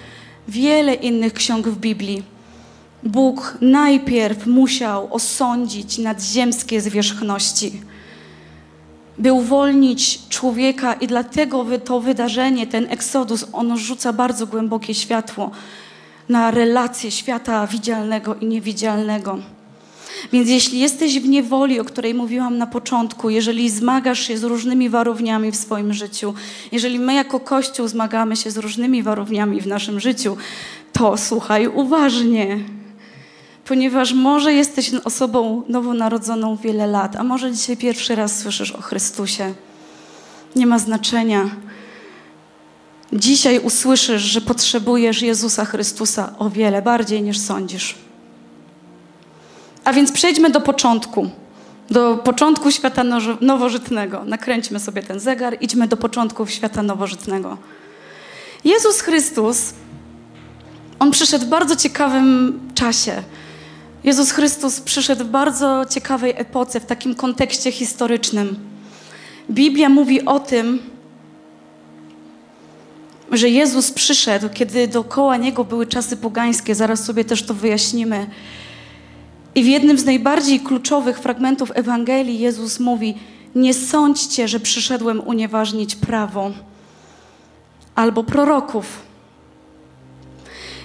wiele 0.48 0.94
innych 0.94 1.32
ksiąg 1.32 1.68
w 1.68 1.78
Biblii, 1.78 2.22
Bóg 3.02 3.58
najpierw 3.60 4.46
musiał 4.46 5.14
osądzić 5.14 5.98
nadziemskie 5.98 6.80
zwierzchności, 6.80 7.80
by 9.18 9.32
uwolnić 9.32 10.28
człowieka 10.28 10.94
i 10.94 11.06
dlatego 11.06 11.66
to 11.84 12.00
wydarzenie, 12.00 12.66
ten 12.66 12.86
eksodus, 12.90 13.46
ono 13.52 13.76
rzuca 13.76 14.12
bardzo 14.12 14.46
głębokie 14.46 14.94
światło 14.94 15.50
na 16.28 16.50
relacje 16.50 17.10
świata 17.10 17.66
widzialnego 17.66 18.34
i 18.34 18.46
niewidzialnego. 18.46 19.38
Więc 20.32 20.48
jeśli 20.48 20.78
jesteś 20.78 21.20
w 21.20 21.28
niewoli, 21.28 21.80
o 21.80 21.84
której 21.84 22.14
mówiłam 22.14 22.58
na 22.58 22.66
początku, 22.66 23.30
jeżeli 23.30 23.70
zmagasz 23.70 24.20
się 24.20 24.38
z 24.38 24.44
różnymi 24.44 24.88
warowniami 24.88 25.50
w 25.50 25.56
swoim 25.56 25.92
życiu, 25.92 26.34
jeżeli 26.72 26.98
my 26.98 27.14
jako 27.14 27.40
Kościół 27.40 27.88
zmagamy 27.88 28.36
się 28.36 28.50
z 28.50 28.56
różnymi 28.56 29.02
warowniami 29.02 29.60
w 29.60 29.66
naszym 29.66 30.00
życiu, 30.00 30.36
to 30.92 31.16
słuchaj 31.16 31.68
uważnie. 31.68 32.58
Ponieważ 33.64 34.12
może 34.12 34.52
jesteś 34.52 34.94
osobą 34.94 35.62
nowonarodzoną 35.68 36.56
wiele 36.56 36.86
lat, 36.86 37.16
a 37.16 37.24
może 37.24 37.52
dzisiaj 37.52 37.76
pierwszy 37.76 38.14
raz 38.14 38.38
słyszysz 38.38 38.72
o 38.72 38.82
Chrystusie. 38.82 39.54
Nie 40.56 40.66
ma 40.66 40.78
znaczenia. 40.78 41.50
Dzisiaj 43.12 43.58
usłyszysz, 43.58 44.22
że 44.22 44.40
potrzebujesz 44.40 45.22
Jezusa 45.22 45.64
Chrystusa 45.64 46.34
o 46.38 46.50
wiele 46.50 46.82
bardziej 46.82 47.22
niż 47.22 47.38
sądzisz. 47.38 48.09
A 49.84 49.92
więc 49.92 50.12
przejdźmy 50.12 50.50
do 50.50 50.60
początku, 50.60 51.30
do 51.90 52.16
początku 52.16 52.70
świata 52.70 53.04
nowożytnego. 53.40 54.24
Nakręćmy 54.24 54.80
sobie 54.80 55.02
ten 55.02 55.20
zegar, 55.20 55.56
idźmy 55.60 55.88
do 55.88 55.96
początków 55.96 56.50
świata 56.50 56.82
nowożytnego. 56.82 57.58
Jezus 58.64 59.00
Chrystus, 59.00 59.74
On 60.98 61.10
przyszedł 61.10 61.46
w 61.46 61.48
bardzo 61.48 61.76
ciekawym 61.76 62.60
czasie. 62.74 63.22
Jezus 64.04 64.30
Chrystus 64.30 64.80
przyszedł 64.80 65.24
w 65.24 65.28
bardzo 65.28 65.84
ciekawej 65.90 66.34
epoce, 66.36 66.80
w 66.80 66.86
takim 66.86 67.14
kontekście 67.14 67.72
historycznym. 67.72 68.56
Biblia 69.50 69.88
mówi 69.88 70.24
o 70.24 70.40
tym, 70.40 70.78
że 73.32 73.48
Jezus 73.48 73.90
przyszedł, 73.90 74.48
kiedy 74.54 74.88
dookoła 74.88 75.36
Niego 75.36 75.64
były 75.64 75.86
czasy 75.86 76.16
pogańskie. 76.16 76.74
Zaraz 76.74 77.04
sobie 77.04 77.24
też 77.24 77.42
to 77.42 77.54
wyjaśnimy. 77.54 78.26
I 79.54 79.62
w 79.62 79.66
jednym 79.66 79.98
z 79.98 80.04
najbardziej 80.04 80.60
kluczowych 80.60 81.18
fragmentów 81.18 81.72
Ewangelii 81.74 82.38
Jezus 82.38 82.80
mówi: 82.80 83.14
Nie 83.54 83.74
sądźcie, 83.74 84.48
że 84.48 84.60
przyszedłem 84.60 85.20
unieważnić 85.20 85.96
prawo 85.96 86.50
albo 87.94 88.24
proroków. 88.24 89.02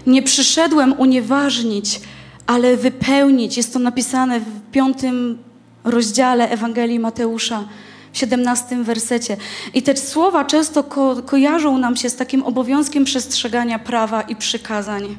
Nie 0.08 0.24
przyszedłem 0.24 1.00
unieważnić, 1.00 2.02
ale 2.48 2.78
wypełnić. 2.78 3.58
Jest 3.58 3.74
to 3.74 3.80
napisane 3.80 4.40
w 4.40 4.72
piątym 4.72 5.38
rozdziale 5.84 6.50
Ewangelii 6.50 7.00
Mateusza, 7.00 7.64
w 8.12 8.18
17 8.18 8.84
wersecie. 8.84 9.38
I 9.74 9.82
te 9.82 9.98
słowa 9.98 10.46
często 10.46 10.84
ko 10.84 11.16
kojarzą 11.26 11.78
nam 11.78 11.96
się 11.96 12.10
z 12.10 12.16
takim 12.16 12.44
obowiązkiem 12.44 13.06
przestrzegania 13.06 13.80
prawa 13.80 14.22
i 14.22 14.36
przykazań. 14.36 15.18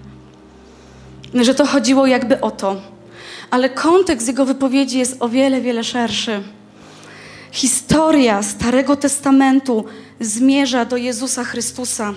Że 1.35 1.55
to 1.55 1.67
chodziło 1.67 2.07
jakby 2.07 2.41
o 2.41 2.51
to 2.51 2.96
ale 3.51 3.71
kontekst 3.71 4.29
jego 4.29 4.45
wypowiedzi 4.45 4.99
jest 4.99 5.17
o 5.21 5.29
wiele, 5.29 5.61
wiele 5.61 5.85
szerszy. 5.85 6.43
Historia 7.53 8.43
Starego 8.43 8.97
Testamentu 8.97 9.85
zmierza 10.21 10.85
do 10.85 10.97
Jezusa 10.97 11.45
Chrystusa 11.45 12.15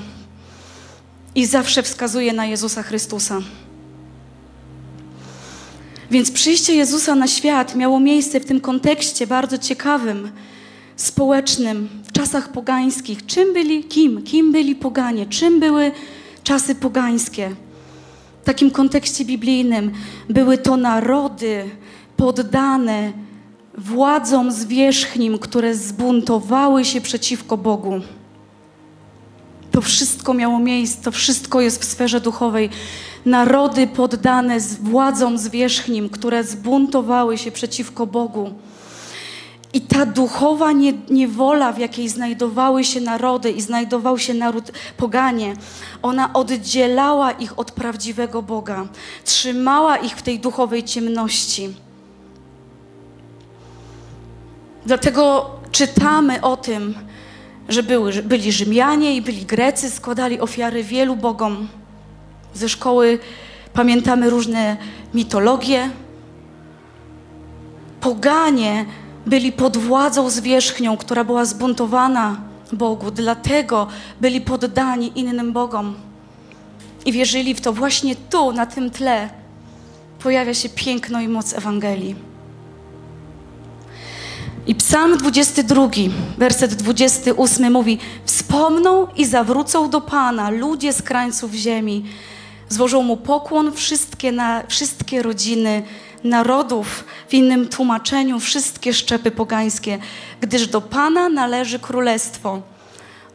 i 1.36 1.45
zawsze 1.45 1.83
wskazuje 1.83 2.33
na 2.33 2.45
Jezusa 2.45 2.83
Chrystusa. 2.83 3.41
Więc 6.12 6.31
przyjście 6.31 6.75
Jezusa 6.75 7.15
na 7.15 7.27
świat 7.27 7.75
miało 7.75 8.00
miejsce 8.00 8.39
w 8.39 8.45
tym 8.45 8.62
kontekście 8.62 9.27
bardzo 9.27 9.57
ciekawym, 9.57 10.31
społecznym, 10.95 11.89
w 12.07 12.12
czasach 12.12 12.51
pogańskich. 12.51 13.25
Czym 13.25 13.53
byli, 13.53 13.83
kim? 13.83 14.24
Kim 14.24 14.51
byli 14.51 14.75
poganie? 14.75 15.25
Czym 15.25 15.59
były 15.59 15.91
czasy 16.43 16.75
pogańskie? 16.75 17.55
Takim 18.49 18.71
kontekście 18.71 19.25
biblijnym 19.25 19.91
były 20.29 20.57
to 20.57 20.77
narody 20.77 21.69
poddane 22.17 23.13
władzom 23.77 24.51
zwierzchnim, 24.51 25.37
które 25.37 25.75
zbuntowały 25.75 26.85
się 26.85 27.01
przeciwko 27.01 27.57
Bogu. 27.57 28.01
To 29.71 29.81
wszystko 29.81 30.33
miało 30.33 30.59
miejsce, 30.59 31.03
to 31.03 31.11
wszystko 31.11 31.61
jest 31.61 31.81
w 31.81 31.85
sferze 31.85 32.21
duchowej. 32.21 32.69
Narody 33.25 33.87
poddane 33.87 34.59
władzom 34.81 35.37
zwierzchnim, 35.37 36.09
które 36.09 36.43
zbuntowały 36.43 37.37
się 37.37 37.51
przeciwko 37.51 38.07
Bogu. 38.07 38.53
I 39.73 39.81
ta 39.81 40.05
duchowa 40.05 40.71
nie, 40.71 40.93
niewola, 41.09 41.71
w 41.71 41.79
jakiej 41.79 42.09
znajdowały 42.09 42.83
się 42.83 43.01
narody 43.01 43.51
i 43.51 43.61
znajdował 43.61 44.17
się 44.17 44.33
naród 44.33 44.71
poganie, 44.97 45.53
ona 46.01 46.33
oddzielała 46.33 47.31
ich 47.31 47.59
od 47.59 47.71
prawdziwego 47.71 48.41
Boga, 48.41 48.88
trzymała 49.23 49.97
ich 49.97 50.15
w 50.15 50.21
tej 50.21 50.39
duchowej 50.39 50.83
ciemności. 50.83 51.69
Dlatego 54.85 55.49
czytamy 55.71 56.41
o 56.41 56.57
tym, 56.57 56.95
że 57.69 57.83
były, 57.83 58.13
byli 58.13 58.51
Rzymianie 58.51 59.15
i 59.15 59.21
byli 59.21 59.45
Grecy, 59.45 59.89
składali 59.89 60.39
ofiary 60.39 60.83
wielu 60.83 61.15
bogom. 61.15 61.67
Ze 62.53 62.69
szkoły 62.69 63.19
pamiętamy 63.73 64.29
różne 64.29 64.77
mitologie. 65.13 65.89
Poganie 68.01 68.85
byli 69.25 69.51
pod 69.51 69.77
władzą 69.77 70.29
zwierzchnią, 70.29 70.97
która 70.97 71.23
była 71.23 71.45
zbuntowana 71.45 72.41
Bogu, 72.73 73.11
dlatego 73.11 73.88
byli 74.21 74.41
poddani 74.41 75.11
innym 75.15 75.53
bogom. 75.53 75.95
I 77.05 77.11
wierzyli 77.11 77.55
w 77.55 77.61
to. 77.61 77.73
Właśnie 77.73 78.15
tu, 78.15 78.51
na 78.51 78.65
tym 78.65 78.89
tle, 78.89 79.29
pojawia 80.19 80.53
się 80.53 80.69
piękno 80.69 81.21
i 81.21 81.27
moc 81.27 81.53
Ewangelii. 81.53 82.15
I 84.67 84.75
Psalm 84.75 85.17
22, 85.17 85.89
werset 86.38 86.73
28 86.73 87.71
mówi: 87.73 87.97
Wspomną 88.25 89.07
i 89.15 89.25
zawrócą 89.25 89.89
do 89.89 90.01
Pana 90.01 90.49
ludzie 90.49 90.93
z 90.93 91.01
krańców 91.01 91.53
ziemi. 91.53 92.05
Złożą 92.69 93.03
mu 93.03 93.17
pokłon 93.17 93.71
wszystkie, 93.71 94.31
na, 94.31 94.63
wszystkie 94.67 95.21
rodziny 95.21 95.83
narodów, 96.23 97.03
w 97.29 97.33
innym 97.33 97.67
tłumaczeniu 97.67 98.39
wszystkie 98.39 98.93
szczepy 98.93 99.31
pogańskie, 99.31 99.99
gdyż 100.41 100.67
do 100.67 100.81
Pana 100.81 101.29
należy 101.29 101.79
królestwo. 101.79 102.61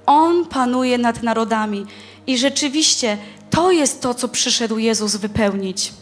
On 0.06 0.46
panuje 0.46 0.98
nad 0.98 1.22
narodami. 1.22 1.86
I 2.26 2.38
rzeczywiście 2.38 3.18
to 3.50 3.70
jest 3.70 4.00
to, 4.00 4.14
co 4.14 4.28
przyszedł 4.28 4.78
Jezus 4.78 5.16
wypełnić. 5.16 5.92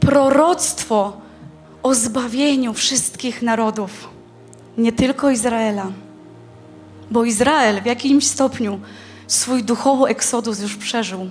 Proroctwo 0.00 1.20
o 1.82 1.94
zbawieniu 1.94 2.74
wszystkich 2.74 3.42
narodów, 3.42 4.08
nie 4.78 4.92
tylko 4.92 5.30
Izraela. 5.30 5.86
Bo 7.10 7.24
Izrael 7.24 7.82
w 7.82 7.86
jakimś 7.86 8.26
stopniu 8.26 8.80
swój 9.26 9.64
duchowy 9.64 10.06
eksodus 10.06 10.60
już 10.60 10.76
przeżył. 10.76 11.30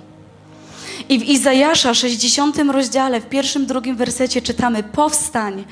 I 1.10 1.18
w 1.18 1.22
Izajasza 1.22 1.94
60 1.94 2.58
rozdziale, 2.58 3.20
w 3.20 3.28
pierwszym, 3.28 3.66
drugim 3.66 3.96
wersecie 3.96 4.42
czytamy: 4.42 4.82
Powstań, 4.82 5.64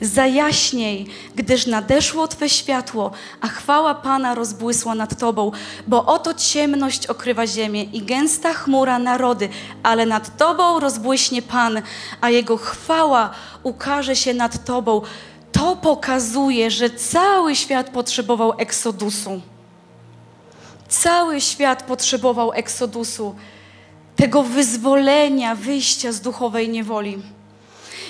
zajaśniej, 0.00 1.06
gdyż 1.36 1.66
nadeszło 1.66 2.28
Twe 2.28 2.48
światło, 2.48 3.10
a 3.40 3.48
chwała 3.48 3.94
Pana 3.94 4.34
rozbłysła 4.34 4.94
nad 4.94 5.18
Tobą, 5.18 5.52
bo 5.86 6.06
oto 6.06 6.34
ciemność 6.34 7.06
okrywa 7.06 7.46
ziemię 7.46 7.82
i 7.82 8.02
gęsta 8.02 8.54
chmura 8.54 8.98
narody, 8.98 9.48
ale 9.82 10.06
nad 10.06 10.36
Tobą 10.36 10.80
rozbłyśnie 10.80 11.42
Pan, 11.42 11.82
a 12.20 12.30
Jego 12.30 12.56
chwała 12.56 13.30
ukaże 13.62 14.16
się 14.16 14.34
nad 14.34 14.64
Tobą. 14.64 15.02
To 15.52 15.76
pokazuje, 15.76 16.70
że 16.70 16.90
cały 16.90 17.56
świat 17.56 17.90
potrzebował 17.90 18.52
eksodusu. 18.58 19.40
Cały 20.88 21.40
świat 21.40 21.82
potrzebował 21.82 22.52
eksodusu 22.52 23.34
tego 24.16 24.42
wyzwolenia, 24.42 25.54
wyjścia 25.54 26.12
z 26.12 26.20
duchowej 26.20 26.68
niewoli. 26.68 27.22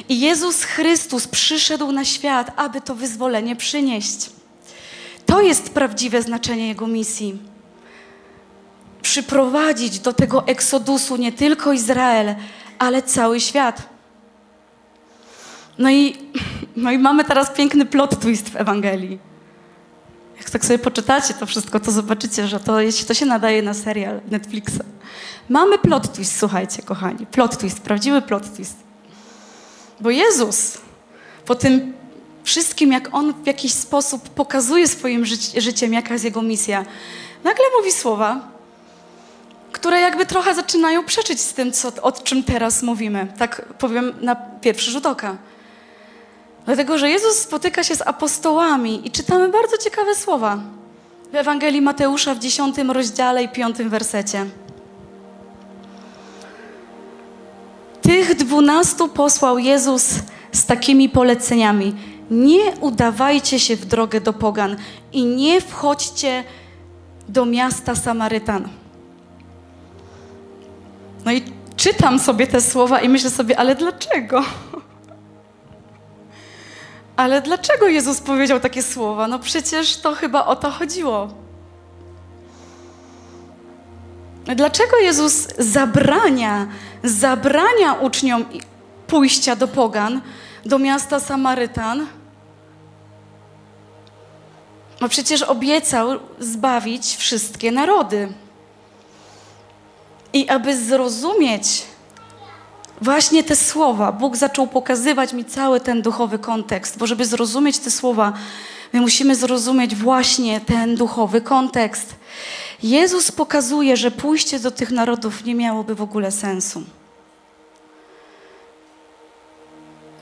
I 0.09 0.21
Jezus 0.21 0.63
Chrystus 0.63 1.29
przyszedł 1.29 1.93
na 1.93 2.05
świat, 2.05 2.53
aby 2.57 2.81
to 2.81 2.95
wyzwolenie 2.95 3.57
przynieść. 3.57 4.31
To 5.27 5.41
jest 5.41 5.71
prawdziwe 5.71 6.23
znaczenie 6.23 6.69
Jego 6.69 6.87
misji. 6.87 7.39
Przyprowadzić 9.03 9.99
do 9.99 10.13
tego 10.13 10.47
eksodusu 10.47 11.17
nie 11.17 11.33
tylko 11.33 11.73
Izrael, 11.73 12.35
ale 12.79 13.03
cały 13.03 13.41
świat. 13.41 13.83
No 15.79 15.91
i, 15.91 16.17
no 16.77 16.93
i 16.93 16.99
mamy 16.99 17.25
teraz 17.25 17.51
piękny 17.51 17.87
plot 17.87 18.21
twist 18.21 18.49
w 18.49 18.57
Ewangelii. 18.57 19.19
Jak 20.39 20.51
tak 20.51 20.65
sobie 20.65 20.79
poczytacie 20.79 21.35
to 21.35 21.47
wszystko, 21.47 21.81
to 21.81 21.91
zobaczycie, 21.91 22.49
że 22.49 22.61
to, 22.61 22.77
to 23.09 23.15
się 23.15 23.27
nadaje 23.27 23.63
na 23.63 23.75
serial 23.75 24.21
Netflixa. 24.31 24.81
Mamy 25.49 25.79
plot 25.79 26.13
twist, 26.13 26.39
słuchajcie, 26.39 26.83
kochani. 26.83 27.27
Plot 27.27 27.59
twist, 27.59 27.81
prawdziwy 27.81 28.23
plot 28.23 28.57
twist. 28.57 28.77
Bo 30.01 30.11
Jezus 30.11 30.79
po 31.45 31.55
tym 31.55 31.93
wszystkim, 32.45 32.93
jak 32.93 33.09
On 33.13 33.35
w 33.43 33.47
jakiś 33.47 33.73
sposób 33.73 34.29
pokazuje 34.29 34.89
swoim 34.89 35.27
ży 35.27 35.37
życiem, 35.57 35.93
jaka 35.93 36.13
jest 36.13 36.25
Jego 36.25 36.43
misja, 36.43 36.85
nagle 37.45 37.65
mówi 37.79 37.93
słowa, 37.93 38.41
które 39.73 40.01
jakby 40.01 40.27
trochę 40.27 40.55
zaczynają 40.55 41.05
przeczyć 41.05 41.41
z 41.41 41.55
tym, 41.55 41.73
co, 41.73 41.93
o 42.03 42.13
czym 42.13 42.43
teraz 42.43 42.83
mówimy. 42.83 43.33
Tak 43.39 43.65
powiem 43.79 44.13
na 44.21 44.37
pierwszy 44.37 44.91
rzut 44.91 45.07
oka. 45.07 45.37
Dlatego, 46.67 46.99
że 46.99 47.11
Jezus 47.11 47.39
spotyka 47.39 47.85
się 47.85 47.97
z 47.97 48.03
apostołami 48.03 49.07
i 49.07 49.11
czytamy 49.11 49.49
bardzo 49.49 49.79
ciekawe 49.79 50.15
słowa 50.15 50.59
w 51.33 51.35
Ewangelii 51.35 51.81
Mateusza 51.81 52.35
w 52.35 52.39
10 52.39 52.77
rozdziale 52.79 53.43
i 53.43 53.49
5 53.49 53.77
wersecie. 53.77 54.47
Tych 58.05 58.35
dwunastu 58.35 59.09
posłał 59.09 59.59
Jezus 59.59 60.15
z 60.53 60.67
takimi 60.67 61.09
poleceniami. 61.09 61.95
Nie 62.31 62.73
udawajcie 62.81 63.59
się 63.61 63.77
w 63.77 63.85
drogę 63.85 64.21
do 64.21 64.33
pogan 64.33 64.77
i 65.13 65.25
nie 65.25 65.61
wchodźcie 65.61 66.45
do 67.29 67.47
miasta 67.47 67.95
Samarytan. 67.95 68.69
No 71.25 71.33
i 71.33 71.43
czytam 71.77 72.19
sobie 72.19 72.47
te 72.47 72.61
słowa 72.61 73.01
i 73.01 73.09
myślę 73.09 73.31
sobie, 73.31 73.59
ale 73.59 73.75
dlaczego? 73.75 74.43
Ale 77.17 77.43
dlaczego 77.43 77.89
Jezus 77.89 78.21
powiedział 78.21 78.61
takie 78.61 78.83
słowa? 78.83 79.29
No 79.29 79.39
przecież 79.39 79.97
to 79.97 80.15
chyba 80.15 80.47
o 80.47 80.57
to 80.57 80.71
chodziło. 80.71 81.29
Dlaczego 84.45 84.97
Jezus 84.99 85.49
zabrania, 85.59 86.67
zabrania 87.05 87.93
uczniom 87.93 88.45
pójścia 89.07 89.57
do 89.57 89.69
pogan, 89.69 90.21
do 90.65 90.79
miasta 90.79 91.21
Samarytan? 91.21 92.07
No 95.01 95.09
przecież 95.09 95.43
obiecał 95.43 96.09
zbawić 96.39 97.17
wszystkie 97.17 97.73
narody. 97.73 98.33
I 100.33 100.49
aby 100.49 100.77
zrozumieć 100.77 101.83
właśnie 103.01 103.45
te 103.45 103.57
słowa, 103.57 104.13
Bóg 104.13 104.37
zaczął 104.37 104.67
pokazywać 104.67 105.33
mi 105.33 105.45
cały 105.45 105.81
ten 105.81 106.03
duchowy 106.03 106.39
kontekst, 106.39 106.99
bo 106.99 107.07
żeby 107.07 107.25
zrozumieć 107.25 107.79
te 107.79 107.91
słowa, 107.91 108.33
my 108.95 109.01
musimy 109.01 109.37
zrozumieć 109.37 109.95
właśnie 109.95 110.61
ten 110.61 110.97
duchowy 110.97 111.41
kontekst. 111.41 112.15
Jezus 112.83 113.33
pokazuje, 113.33 113.97
że 113.97 114.11
pójście 114.11 114.59
do 114.59 114.71
tych 114.71 114.91
narodów 114.91 115.45
nie 115.45 115.55
miałoby 115.55 115.95
w 115.95 116.03
ogóle 116.03 116.33
sensu. 116.33 116.83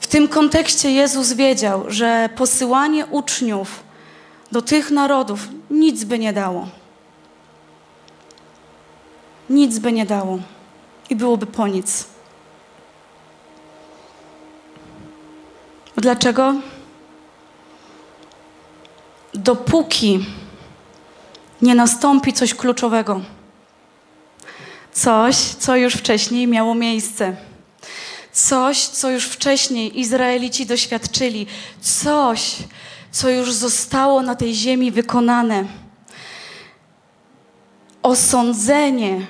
W 0.01 0.07
tym 0.07 0.29
kontekście 0.29 0.91
Jezus 0.91 1.33
wiedział, 1.33 1.85
że 1.89 2.29
posyłanie 2.37 3.07
uczniów 3.07 3.83
do 4.53 4.63
tych 4.63 4.91
narodów 4.91 5.49
nic 5.71 6.05
by 6.05 6.19
nie 6.19 6.33
dało. 6.33 6.69
Nic 9.51 9.79
by 9.79 9.93
nie 9.93 10.07
dało 10.07 10.39
i 11.11 11.17
byłoby 11.17 11.47
po 11.47 11.69
nic. 11.69 12.05
Dlaczego? 15.97 16.55
Dopóki 19.35 20.27
nie 21.62 21.75
nastąpi 21.75 22.33
coś 22.33 22.55
kluczowego, 22.55 23.21
coś, 24.92 25.37
co 25.37 25.77
już 25.77 25.95
wcześniej 25.95 26.47
miało 26.47 26.75
miejsce. 26.75 27.37
Coś, 28.33 28.87
co 28.87 29.11
już 29.11 29.25
wcześniej 29.25 30.01
Izraelici 30.01 30.66
doświadczyli, 30.66 31.47
coś, 31.81 32.57
co 33.11 33.31
już 33.31 33.53
zostało 33.53 34.23
na 34.23 34.35
tej 34.35 34.55
ziemi 34.55 34.90
wykonane. 34.90 35.64
Osądzenie 38.03 39.27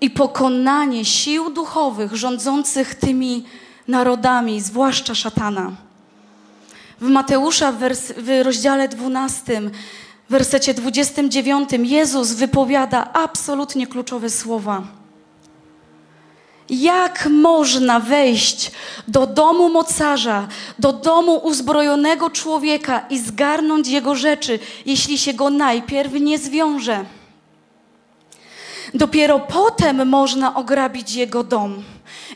i 0.00 0.10
pokonanie 0.10 1.04
sił 1.04 1.50
duchowych 1.50 2.14
rządzących 2.14 2.94
tymi 2.94 3.44
narodami, 3.88 4.60
zwłaszcza 4.60 5.14
szatana. 5.14 5.85
W 7.00 7.08
Mateusza 7.08 7.72
w, 7.72 7.78
wers- 7.78 8.12
w 8.16 8.44
rozdziale 8.44 8.88
12, 8.88 9.60
w 10.28 10.30
wersecie 10.30 10.74
29 10.74 11.70
Jezus 11.82 12.32
wypowiada 12.32 13.12
absolutnie 13.12 13.86
kluczowe 13.86 14.30
słowa. 14.30 14.82
Jak 16.70 17.26
można 17.26 18.00
wejść 18.00 18.70
do 19.08 19.26
domu 19.26 19.68
mocarza, 19.68 20.48
do 20.78 20.92
domu 20.92 21.34
uzbrojonego 21.34 22.30
człowieka 22.30 23.06
i 23.10 23.18
zgarnąć 23.18 23.88
jego 23.88 24.14
rzeczy, 24.14 24.58
jeśli 24.86 25.18
się 25.18 25.34
go 25.34 25.50
najpierw 25.50 26.12
nie 26.12 26.38
zwiąże? 26.38 27.04
Dopiero 28.94 29.40
potem 29.40 30.08
można 30.08 30.54
ograbić 30.54 31.14
jego 31.14 31.44
dom. 31.44 31.82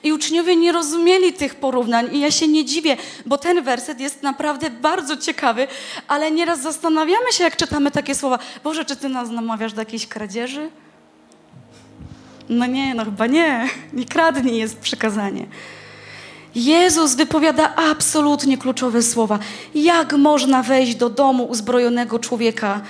I 0.03 0.13
uczniowie 0.13 0.57
nie 0.57 0.73
rozumieli 0.73 1.33
tych 1.33 1.55
porównań, 1.55 2.09
i 2.13 2.21
ja 2.21 2.31
się 2.31 2.49
nie 2.49 2.65
dziwię, 2.65 2.97
bo 3.27 3.39
ten 3.39 3.63
werset 3.63 4.01
jest 4.01 4.23
naprawdę 4.23 4.71
bardzo 4.71 5.17
ciekawy, 5.17 5.67
ale 6.09 6.31
nieraz 6.31 6.63
zastanawiamy 6.63 7.33
się, 7.33 7.45
jak 7.45 7.57
czytamy 7.57 7.91
takie 7.91 8.15
słowa. 8.15 8.39
Boże, 8.65 8.85
czy 8.85 8.97
ty 8.97 9.09
nas 9.09 9.31
namawiasz 9.31 9.73
do 9.73 9.81
jakiejś 9.81 10.07
kradzieży? 10.07 10.71
No 12.49 12.67
nie, 12.67 12.95
no 12.95 13.05
chyba 13.05 13.27
nie. 13.27 13.69
Nie 13.93 14.05
kradnij 14.05 14.57
jest 14.57 14.79
przykazanie. 14.79 15.47
Jezus 16.55 17.15
wypowiada 17.15 17.77
absolutnie 17.77 18.59
kluczowe 18.59 19.03
słowa. 19.03 19.39
Jak 19.75 20.13
można 20.13 20.63
wejść 20.63 20.95
do 20.95 21.11
domu 21.11 21.45
uzbrojonego 21.45 22.19
człowieka, 22.19 22.81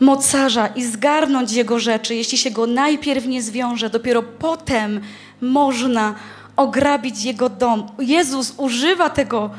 mocarza 0.00 0.66
i 0.66 0.84
zgarnąć 0.84 1.52
jego 1.52 1.78
rzeczy, 1.78 2.14
jeśli 2.14 2.38
się 2.38 2.50
go 2.50 2.66
najpierw 2.66 3.26
nie 3.26 3.42
zwiąże, 3.42 3.90
dopiero 3.90 4.22
potem 4.22 5.00
można 5.40 6.14
ograbić 6.56 7.24
jego 7.24 7.48
dom. 7.48 7.86
Jezus 7.98 8.54
używa 8.56 9.10
tego 9.10 9.50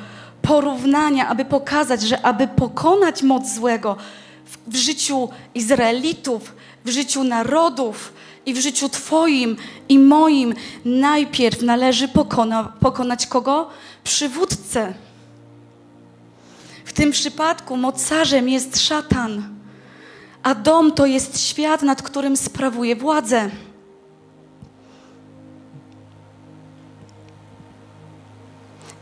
porównania, 0.42 1.28
aby 1.28 1.46
pokazać, 1.46 2.02
że 2.02 2.26
aby 2.26 2.48
pokonać 2.48 3.24
moc 3.24 3.54
złego 3.54 3.96
w, 4.46 4.58
w 4.68 4.76
życiu 4.76 5.30
Izraelitów, 5.56 6.56
w 6.86 6.90
życiu 6.90 7.24
narodów, 7.24 8.14
i 8.46 8.54
w 8.54 8.60
życiu 8.60 8.90
Twoim 8.90 9.56
i 9.90 10.00
moim 10.00 10.54
najpierw 10.86 11.62
należy 11.62 12.08
pokona, 12.08 12.74
pokonać 12.80 13.28
kogo? 13.28 13.70
Przywódcę. 14.04 14.94
W 16.86 16.94
tym 16.94 17.12
przypadku 17.12 17.78
mocarzem 17.78 18.50
jest 18.50 18.80
szatan, 18.82 19.44
a 20.44 20.56
dom 20.56 20.92
to 20.92 21.06
jest 21.06 21.42
świat, 21.42 21.82
nad 21.82 22.02
którym 22.02 22.38
sprawuje 22.38 22.96
władzę. 22.96 23.50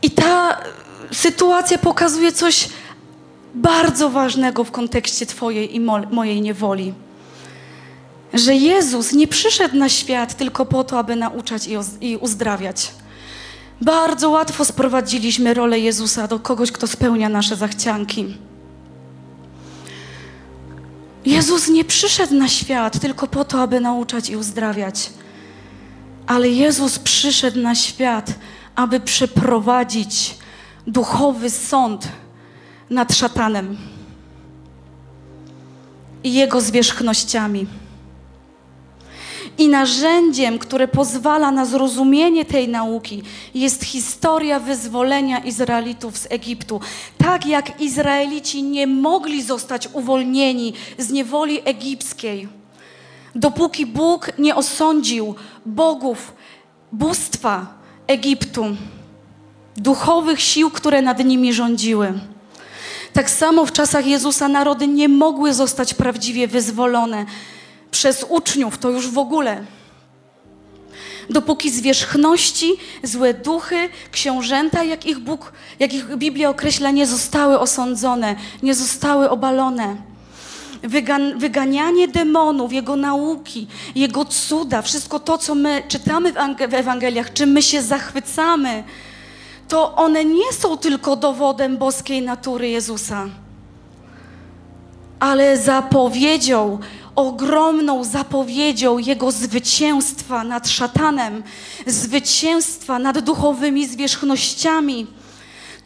I 0.02 0.10
ta 0.10 0.60
sytuacja 1.12 1.78
pokazuje 1.78 2.32
coś 2.32 2.68
bardzo 3.54 4.10
ważnego 4.10 4.64
w 4.64 4.70
kontekście 4.70 5.26
Twojej 5.26 5.76
i 5.76 5.80
mojej 6.10 6.40
niewoli 6.40 6.94
że 8.34 8.54
Jezus 8.54 9.12
nie 9.12 9.28
przyszedł 9.28 9.76
na 9.76 9.88
świat 9.88 10.34
tylko 10.34 10.66
po 10.66 10.84
to, 10.84 10.98
aby 10.98 11.16
nauczać 11.16 11.68
i 12.00 12.16
uzdrawiać. 12.16 12.90
Bardzo 13.80 14.30
łatwo 14.30 14.64
sprowadziliśmy 14.64 15.54
rolę 15.54 15.78
Jezusa 15.78 16.28
do 16.28 16.38
kogoś, 16.38 16.72
kto 16.72 16.86
spełnia 16.86 17.28
nasze 17.28 17.56
zachcianki. 17.56 18.36
Jezus 21.24 21.68
nie 21.68 21.84
przyszedł 21.84 22.34
na 22.34 22.48
świat 22.48 23.00
tylko 23.00 23.26
po 23.26 23.44
to, 23.44 23.62
aby 23.62 23.80
nauczać 23.80 24.30
i 24.30 24.36
uzdrawiać. 24.36 25.10
Ale 26.26 26.48
Jezus 26.48 26.98
przyszedł 26.98 27.58
na 27.58 27.74
świat, 27.74 28.34
aby 28.78 29.00
przeprowadzić 29.00 30.34
duchowy 30.86 31.50
sąd 31.50 32.08
nad 32.90 33.14
szatanem 33.14 33.76
i 36.24 36.34
jego 36.34 36.60
zwierzchnościami. 36.60 37.66
I 39.58 39.68
narzędziem, 39.68 40.58
które 40.58 40.88
pozwala 40.88 41.50
na 41.50 41.66
zrozumienie 41.66 42.44
tej 42.44 42.68
nauki, 42.68 43.22
jest 43.54 43.84
historia 43.84 44.60
wyzwolenia 44.60 45.38
Izraelitów 45.38 46.18
z 46.18 46.26
Egiptu. 46.30 46.80
Tak 47.18 47.46
jak 47.46 47.80
Izraelici 47.80 48.62
nie 48.62 48.86
mogli 48.86 49.42
zostać 49.42 49.88
uwolnieni 49.92 50.72
z 50.98 51.10
niewoli 51.10 51.60
egipskiej, 51.64 52.48
dopóki 53.34 53.86
Bóg 53.86 54.38
nie 54.38 54.56
osądził 54.56 55.34
bogów, 55.66 56.32
bóstwa 56.92 57.77
Egiptu, 58.08 58.76
duchowych 59.76 60.40
sił, 60.40 60.70
które 60.70 61.02
nad 61.02 61.24
nimi 61.24 61.52
rządziły. 61.52 62.12
Tak 63.12 63.30
samo 63.30 63.66
w 63.66 63.72
czasach 63.72 64.06
Jezusa 64.06 64.48
narody 64.48 64.86
nie 64.88 65.08
mogły 65.08 65.54
zostać 65.54 65.94
prawdziwie 65.94 66.48
wyzwolone 66.48 67.26
przez 67.90 68.26
uczniów 68.28 68.78
to 68.78 68.90
już 68.90 69.10
w 69.10 69.18
ogóle. 69.18 69.64
Dopóki 71.30 71.70
zwierzchności, 71.70 72.72
złe 73.02 73.34
duchy, 73.34 73.88
książęta, 74.12 74.84
jak 74.84 75.06
ich 75.06 75.18
Bóg, 75.18 75.52
jak 75.78 75.94
ich 75.94 76.16
Biblia 76.16 76.50
określa, 76.50 76.90
nie 76.90 77.06
zostały 77.06 77.58
osądzone, 77.58 78.36
nie 78.62 78.74
zostały 78.74 79.30
obalone. 79.30 79.96
Wygan, 80.82 81.38
wyganianie 81.38 82.08
demonów, 82.08 82.72
Jego 82.72 82.96
nauki, 82.96 83.66
Jego 83.94 84.24
cuda, 84.24 84.82
wszystko 84.82 85.20
to, 85.20 85.38
co 85.38 85.54
my 85.54 85.82
czytamy 85.88 86.32
w 86.68 86.74
Ewangeliach, 86.74 87.32
czym 87.32 87.50
my 87.50 87.62
się 87.62 87.82
zachwycamy, 87.82 88.84
to 89.68 89.96
one 89.96 90.24
nie 90.24 90.52
są 90.52 90.76
tylko 90.76 91.16
dowodem 91.16 91.76
boskiej 91.76 92.22
natury 92.22 92.68
Jezusa, 92.68 93.26
ale 95.20 95.56
zapowiedzią 95.56 96.78
ogromną 97.18 98.04
zapowiedzią 98.04 98.98
Jego 98.98 99.30
zwycięstwa 99.30 100.44
nad 100.44 100.68
szatanem, 100.68 101.42
zwycięstwa 101.86 102.98
nad 102.98 103.18
duchowymi 103.18 103.86
zwierzchnościami. 103.86 105.06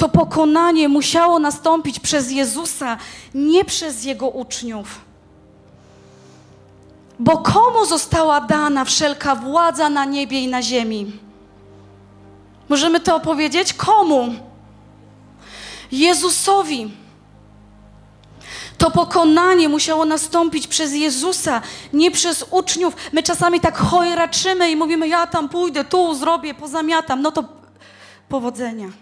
To 0.03 0.09
pokonanie 0.09 0.89
musiało 0.89 1.39
nastąpić 1.39 2.01
przez 2.01 2.31
Jezusa, 2.31 2.97
nie 3.35 3.65
przez 3.65 4.05
Jego 4.05 4.29
uczniów. 4.29 5.01
Bo 7.19 7.39
komu 7.39 7.87
została 7.87 8.41
dana 8.41 8.85
wszelka 8.85 9.35
władza 9.35 9.89
na 9.89 10.05
niebie 10.05 10.41
i 10.41 10.49
na 10.49 10.63
ziemi? 10.63 11.13
Możemy 12.69 13.01
to 13.01 13.17
opowiedzieć? 13.17 13.75
Komu? 13.75 14.35
Jezusowi. 15.93 16.93
To 18.79 18.91
pokonanie 18.91 19.69
musiało 19.69 20.05
nastąpić 20.05 20.67
przez 20.67 20.95
Jezusa, 20.95 21.63
nie 21.93 22.11
przez 22.11 22.45
uczniów. 22.51 22.97
My 23.13 23.23
czasami 23.23 23.61
tak 23.61 23.79
chojraczymy 23.79 24.71
i 24.71 24.77
mówimy, 24.77 25.09
ja 25.09 25.27
tam 25.27 25.49
pójdę, 25.49 25.85
tu 25.85 26.15
zrobię, 26.15 26.55
pozamiatam. 26.55 27.23
No 27.23 27.33
to 27.33 27.45
powodzenia. 28.29 29.02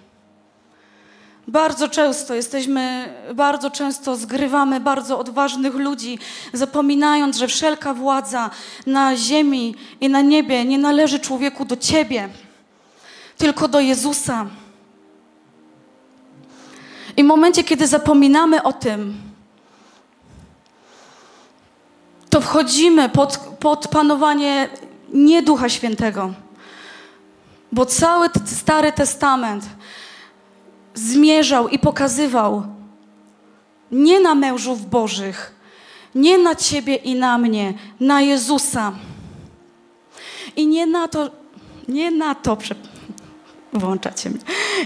Bardzo 1.51 1.89
często 1.89 2.35
jesteśmy, 2.35 3.15
bardzo 3.35 3.71
często 3.71 4.17
zgrywamy 4.17 4.81
bardzo 4.81 5.19
odważnych 5.19 5.75
ludzi, 5.75 6.19
zapominając, 6.53 7.37
że 7.37 7.49
wszelka 7.49 7.95
władza 7.95 8.51
na 8.87 9.17
ziemi 9.17 9.75
i 10.01 10.09
na 10.09 10.21
niebie 10.21 10.65
nie 10.65 10.79
należy 10.79 11.21
człowieku 11.21 11.65
do 11.65 11.77
ciebie, 11.77 12.29
tylko 13.37 13.69
do 13.69 13.81
Jezusa. 13.81 14.47
I 17.17 17.25
w 17.25 17.27
momencie, 17.27 17.65
kiedy 17.65 17.87
zapominamy 17.87 18.63
o 18.63 18.73
tym, 18.73 19.15
to 22.31 22.41
wchodzimy 22.41 23.09
pod, 23.09 23.37
pod 23.61 23.89
panowanie 23.89 24.69
nie 25.13 25.43
Ducha 25.43 25.69
Świętego. 25.69 26.33
Bo 27.73 27.87
cały 27.87 28.29
Stary 28.47 28.93
Testament 28.93 29.65
zmierzał 31.01 31.69
i 31.69 31.79
pokazywał 31.79 32.63
nie 33.93 34.21
na 34.21 34.35
mężów 34.35 34.91
Bożych, 34.91 35.55
nie 36.15 36.39
na 36.39 36.55
Ciebie 36.55 36.95
i 36.95 37.15
na 37.15 37.39
mnie, 37.39 37.75
na 38.01 38.21
Jezusa. 38.21 38.93
I 40.57 40.67
nie 40.67 40.87
na 40.87 41.09
to, 41.09 41.31
nie 41.89 42.11
na 42.11 42.35
to, 42.35 42.57
Włączacie 43.73 44.31
mnie. 44.31 44.41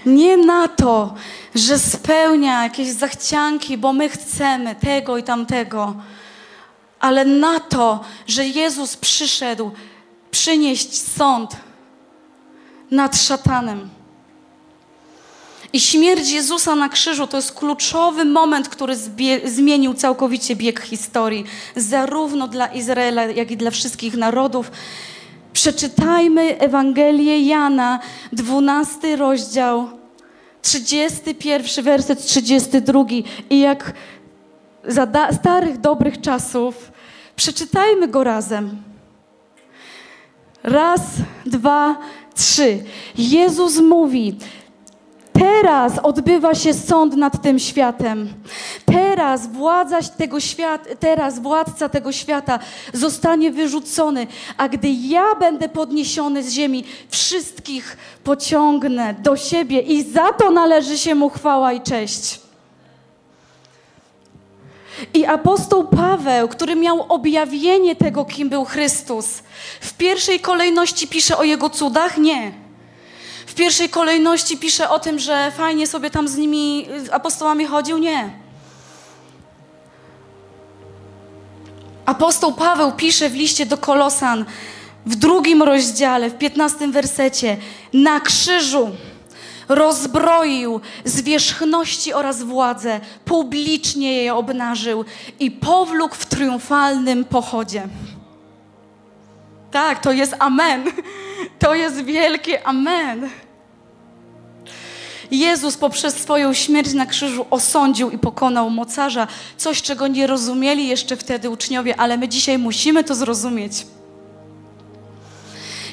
Nie 0.07 0.37
na 0.37 0.68
to, 0.68 1.14
że 1.55 1.79
spełnia 1.79 2.62
jakieś 2.62 2.88
zachcianki, 2.88 3.79
bo 3.79 3.92
my 3.92 4.09
chcemy 4.09 4.74
tego 4.74 5.18
i 5.18 5.22
tamtego, 5.22 5.94
ale 7.00 7.24
na 7.24 7.61
to, 7.61 8.00
że 8.27 8.46
Jezus 8.46 8.96
przyszedł 8.96 9.70
przynieść 10.31 10.98
sąd 10.98 11.57
nad 12.90 13.16
szatanem. 13.16 13.88
I 15.74 15.80
śmierć 15.80 16.30
Jezusa 16.30 16.74
na 16.74 16.88
krzyżu 16.88 17.26
to 17.26 17.37
jest 17.37 17.52
kluczowy 17.52 18.24
moment, 18.24 18.68
który 18.68 18.96
zmienił 19.44 19.94
całkowicie 19.94 20.56
bieg 20.56 20.80
historii, 20.80 21.44
zarówno 21.76 22.48
dla 22.48 22.66
Izraela, 22.66 23.22
jak 23.22 23.50
i 23.50 23.56
dla 23.56 23.70
wszystkich 23.70 24.16
narodów. 24.16 24.70
Przeczytajmy 25.52 26.58
Ewangelię 26.58 27.40
Jana, 27.40 28.00
12 28.32 29.16
rozdział, 29.16 29.88
31 30.62 31.84
werset, 31.84 32.26
32. 32.26 33.04
I 33.50 33.60
jak 33.60 33.92
za 34.88 35.08
starych, 35.32 35.80
dobrych 35.80 36.20
czasów, 36.20 36.92
przeczytajmy 37.37 38.08
go 38.08 38.24
razem. 38.24 38.82
Raz, 40.62 41.00
dwa, 41.46 41.96
trzy. 42.34 42.84
Jezus 43.18 43.78
mówi: 43.78 44.37
Teraz 45.44 45.98
odbywa 46.02 46.54
się 46.54 46.74
sąd 46.74 47.16
nad 47.16 47.42
tym 47.42 47.59
światem. 47.59 48.28
Teraz 48.87 49.46
władza 49.46 50.02
tego 50.02 50.40
świata, 50.40 50.85
teraz 51.00 51.38
władca 51.38 51.88
tego 51.88 52.12
świata 52.12 52.59
zostanie 52.92 53.50
wyrzucony, 53.50 54.26
a 54.57 54.68
gdy 54.68 54.88
ja 54.90 55.35
będę 55.35 55.68
podniesiony 55.68 56.42
z 56.42 56.50
ziemi, 56.50 56.85
wszystkich 57.09 57.96
pociągnę 58.24 59.14
do 59.14 59.37
siebie 59.37 59.80
i 59.80 60.02
za 60.02 60.33
to 60.33 60.50
należy 60.50 60.98
się 60.98 61.14
mu 61.14 61.30
chwała 61.30 61.72
i 61.72 61.80
cześć. 61.80 62.40
I 65.14 65.26
apostoł 65.26 65.85
Paweł, 65.85 66.48
który 66.48 66.76
miał 66.76 67.07
objawienie 67.09 67.96
tego, 67.96 68.24
kim 68.24 68.48
był 68.48 68.64
Chrystus, 68.64 69.42
w 69.80 69.94
pierwszej 69.94 70.40
kolejności 70.40 71.09
pisze 71.09 71.38
o 71.38 71.44
jego 71.44 71.70
cudach? 71.70 72.18
Nie 72.18 72.63
w 73.54 73.56
pierwszej 73.56 73.88
kolejności 73.88 74.56
pisze 74.56 74.90
o 74.90 74.98
tym, 74.98 75.18
że 75.18 75.52
fajnie 75.56 75.86
sobie 75.86 76.10
tam 76.10 76.28
z 76.28 76.36
nimi, 76.36 76.86
z 77.06 77.10
apostołami 77.10 77.64
chodził? 77.64 77.98
Nie. 77.98 78.30
Apostoł 82.06 82.52
Paweł 82.52 82.92
pisze 82.92 83.30
w 83.30 83.34
liście 83.34 83.66
do 83.66 83.78
Kolosan 83.78 84.44
w 85.06 85.16
drugim 85.16 85.62
rozdziale, 85.62 86.30
w 86.30 86.38
piętnastym 86.38 86.92
wersecie, 86.92 87.56
na 87.92 88.20
krzyżu 88.20 88.90
rozbroił 89.68 90.80
zwierzchności 91.04 92.12
oraz 92.12 92.42
władzę, 92.42 93.00
publicznie 93.24 94.22
je 94.22 94.34
obnażył 94.34 95.04
i 95.40 95.50
powlókł 95.50 96.14
w 96.14 96.26
triumfalnym 96.26 97.24
pochodzie. 97.24 97.88
Tak, 99.70 100.00
to 100.00 100.12
jest 100.12 100.36
amen. 100.38 100.84
To 101.58 101.74
jest 101.74 102.04
wielkie 102.04 102.66
amen. 102.66 103.30
Jezus 105.38 105.76
poprzez 105.76 106.14
swoją 106.14 106.52
śmierć 106.52 106.92
na 106.92 107.06
krzyżu 107.06 107.46
osądził 107.50 108.10
i 108.10 108.18
pokonał 108.18 108.70
mocarza, 108.70 109.26
coś 109.56 109.82
czego 109.82 110.06
nie 110.06 110.26
rozumieli 110.26 110.88
jeszcze 110.88 111.16
wtedy 111.16 111.50
uczniowie, 111.50 112.00
ale 112.00 112.16
my 112.16 112.28
dzisiaj 112.28 112.58
musimy 112.58 113.04
to 113.04 113.14
zrozumieć 113.14 113.86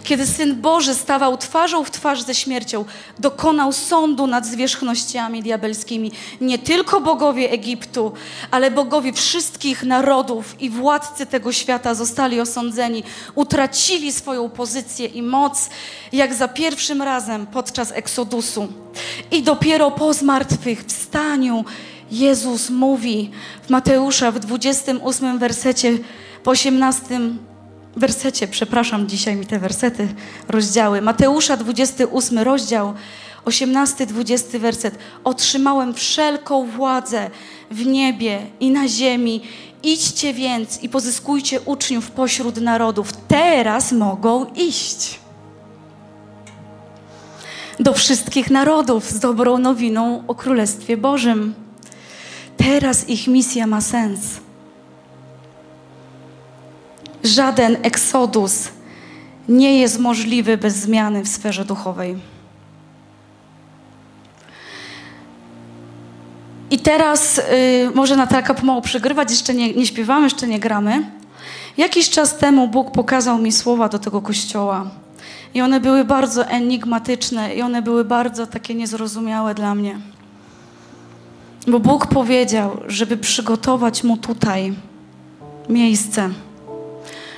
kiedy 0.03 0.27
Syn 0.27 0.61
Boży 0.61 0.95
stawał 0.95 1.37
twarzą 1.37 1.83
w 1.83 1.91
twarz 1.91 2.21
ze 2.21 2.35
śmiercią, 2.35 2.85
dokonał 3.19 3.71
sądu 3.71 4.27
nad 4.27 4.45
zwierzchnościami 4.45 5.43
diabelskimi. 5.43 6.11
Nie 6.41 6.59
tylko 6.59 7.01
bogowie 7.01 7.51
Egiptu, 7.51 8.11
ale 8.51 8.71
bogowie 8.71 9.13
wszystkich 9.13 9.83
narodów 9.83 10.61
i 10.61 10.69
władcy 10.69 11.25
tego 11.25 11.51
świata 11.51 11.93
zostali 11.93 12.41
osądzeni, 12.41 13.03
utracili 13.35 14.11
swoją 14.11 14.49
pozycję 14.49 15.05
i 15.05 15.21
moc, 15.21 15.69
jak 16.11 16.33
za 16.33 16.47
pierwszym 16.47 17.01
razem 17.01 17.47
podczas 17.47 17.91
Eksodusu. 17.91 18.67
I 19.31 19.43
dopiero 19.43 19.91
po 19.91 20.13
zmartwychwstaniu 20.13 21.65
Jezus 22.11 22.69
mówi 22.69 23.31
w 23.63 23.69
Mateusza 23.69 24.31
w 24.31 24.39
28 24.39 25.39
wersecie, 25.39 25.97
w 26.43 26.47
18 26.47 27.19
wersecie, 27.95 28.47
przepraszam, 28.47 29.07
dzisiaj 29.07 29.35
mi 29.35 29.45
te 29.45 29.59
wersety, 29.59 30.07
rozdziały. 30.49 31.01
Mateusza, 31.01 31.57
28 31.57 32.39
rozdział, 32.39 32.93
18-20 33.45 34.59
werset. 34.59 34.97
Otrzymałem 35.23 35.93
wszelką 35.93 36.67
władzę 36.67 37.29
w 37.71 37.85
niebie 37.85 38.39
i 38.59 38.71
na 38.71 38.87
ziemi. 38.87 39.41
Idźcie 39.83 40.33
więc 40.33 40.83
i 40.83 40.89
pozyskujcie 40.89 41.61
uczniów 41.61 42.11
pośród 42.11 42.61
narodów. 42.61 43.13
Teraz 43.27 43.91
mogą 43.91 44.45
iść. 44.45 45.19
Do 47.79 47.93
wszystkich 47.93 48.49
narodów 48.49 49.09
z 49.09 49.19
dobrą 49.19 49.57
nowiną 49.57 50.23
o 50.27 50.35
Królestwie 50.35 50.97
Bożym. 50.97 51.53
Teraz 52.57 53.09
ich 53.09 53.27
misja 53.27 53.67
ma 53.67 53.81
sens. 53.81 54.40
Żaden 57.23 57.77
eksodus 57.81 58.69
nie 59.49 59.79
jest 59.79 59.99
możliwy 59.99 60.57
bez 60.57 60.75
zmiany 60.75 61.23
w 61.23 61.27
sferze 61.27 61.65
duchowej. 61.65 62.15
I 66.71 66.79
teraz 66.79 67.37
y, 67.37 67.41
może 67.95 68.15
Natalka 68.15 68.53
pomału 68.53 68.81
przegrywać, 68.81 69.31
jeszcze 69.31 69.53
nie, 69.53 69.73
nie 69.73 69.85
śpiewamy, 69.85 70.23
jeszcze 70.23 70.47
nie 70.47 70.59
gramy. 70.59 71.03
Jakiś 71.77 72.09
czas 72.09 72.37
temu 72.37 72.67
Bóg 72.67 72.91
pokazał 72.91 73.37
mi 73.37 73.51
słowa 73.51 73.89
do 73.89 73.99
tego 73.99 74.21
kościoła. 74.21 74.85
I 75.53 75.61
one 75.61 75.79
były 75.79 76.05
bardzo 76.05 76.45
enigmatyczne 76.47 77.55
i 77.55 77.61
one 77.61 77.81
były 77.81 78.05
bardzo 78.05 78.47
takie 78.47 78.75
niezrozumiałe 78.75 79.55
dla 79.55 79.75
mnie. 79.75 79.99
Bo 81.67 81.79
Bóg 81.79 82.07
powiedział, 82.07 82.77
żeby 82.87 83.17
przygotować 83.17 84.03
mu 84.03 84.17
tutaj 84.17 84.73
miejsce 85.69 86.29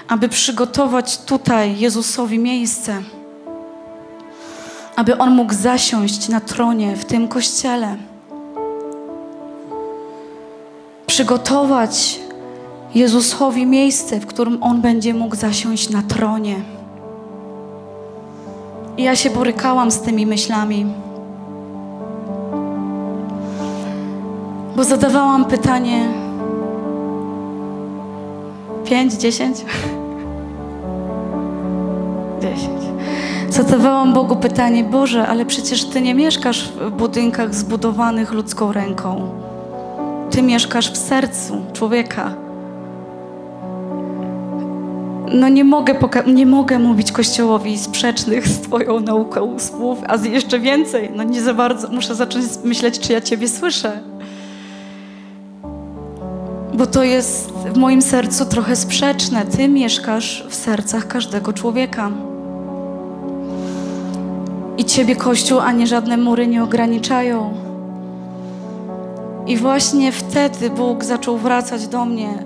aby 0.07 0.29
przygotować 0.29 1.17
tutaj 1.17 1.79
Jezusowi 1.79 2.39
miejsce, 2.39 3.01
aby 4.95 5.17
On 5.17 5.35
mógł 5.35 5.53
zasiąść 5.53 6.29
na 6.29 6.41
tronie 6.41 6.95
w 6.95 7.05
tym 7.05 7.27
kościele. 7.27 7.97
Przygotować 11.07 12.19
Jezusowi 12.95 13.65
miejsce, 13.65 14.19
w 14.19 14.25
którym 14.25 14.63
On 14.63 14.81
będzie 14.81 15.13
mógł 15.13 15.35
zasiąść 15.35 15.89
na 15.89 16.01
tronie. 16.01 16.55
I 18.97 19.03
ja 19.03 19.15
się 19.15 19.29
borykałam 19.29 19.91
z 19.91 20.01
tymi 20.01 20.25
myślami. 20.25 20.85
Bo 24.75 24.83
zadawałam 24.83 25.45
pytanie, 25.45 26.22
Pięć, 28.86 29.13
dziesięć? 29.13 29.58
Dziesięć. 32.41 32.82
Zadawałam 33.50 34.13
Bogu 34.13 34.36
pytanie, 34.36 34.84
Boże, 34.84 35.28
ale 35.28 35.46
przecież 35.46 35.86
Ty 35.86 36.02
nie 36.02 36.15
mieszkasz 36.15 36.72
w 36.72 36.91
budynkach 36.91 37.56
zbudowanych 37.56 38.32
ludzką 38.32 38.72
ręką. 38.72 39.30
Ty 40.32 40.41
mieszkasz 40.41 40.91
w 40.91 40.98
sercu 40.98 41.62
człowieka. 41.74 42.34
No 45.34 45.50
nie 45.50 45.63
mogę, 45.63 45.96
nie 46.28 46.46
mogę 46.46 46.80
mówić 46.80 47.12
Kościołowi 47.12 47.78
sprzecznych 47.78 48.48
z 48.48 48.62
Twoją 48.62 49.00
nauką 49.00 49.60
słów, 49.60 50.00
a 50.08 50.15
jeszcze 50.15 50.60
więcej, 50.60 51.12
no 51.15 51.24
nie 51.24 51.41
za 51.41 51.54
bardzo, 51.54 51.88
muszę 51.91 52.15
zacząć 52.15 52.46
myśleć, 52.63 53.00
czy 53.00 53.13
ja 53.13 53.22
Ciebie 53.22 53.48
słyszę 53.48 54.00
bo 56.74 56.88
to 56.88 57.04
jest 57.04 57.52
w 57.73 57.77
moim 57.77 58.01
sercu 58.01 58.45
trochę 58.45 58.75
sprzeczne. 58.75 59.45
Ty 59.45 59.67
mieszkasz 59.67 60.45
w 60.49 60.55
sercach 60.55 61.07
każdego 61.07 61.53
człowieka. 61.53 62.12
I 64.77 64.86
Ciebie, 64.86 65.15
Kościół, 65.15 65.59
ani 65.59 65.88
żadne 65.88 66.17
mury 66.17 66.47
nie 66.47 66.63
ograniczają. 66.63 67.53
I 69.47 69.57
właśnie 69.57 70.12
wtedy 70.12 70.69
Bóg 70.69 71.03
zaczął 71.03 71.38
wracać 71.38 71.88
do 71.88 72.05
mnie 72.05 72.43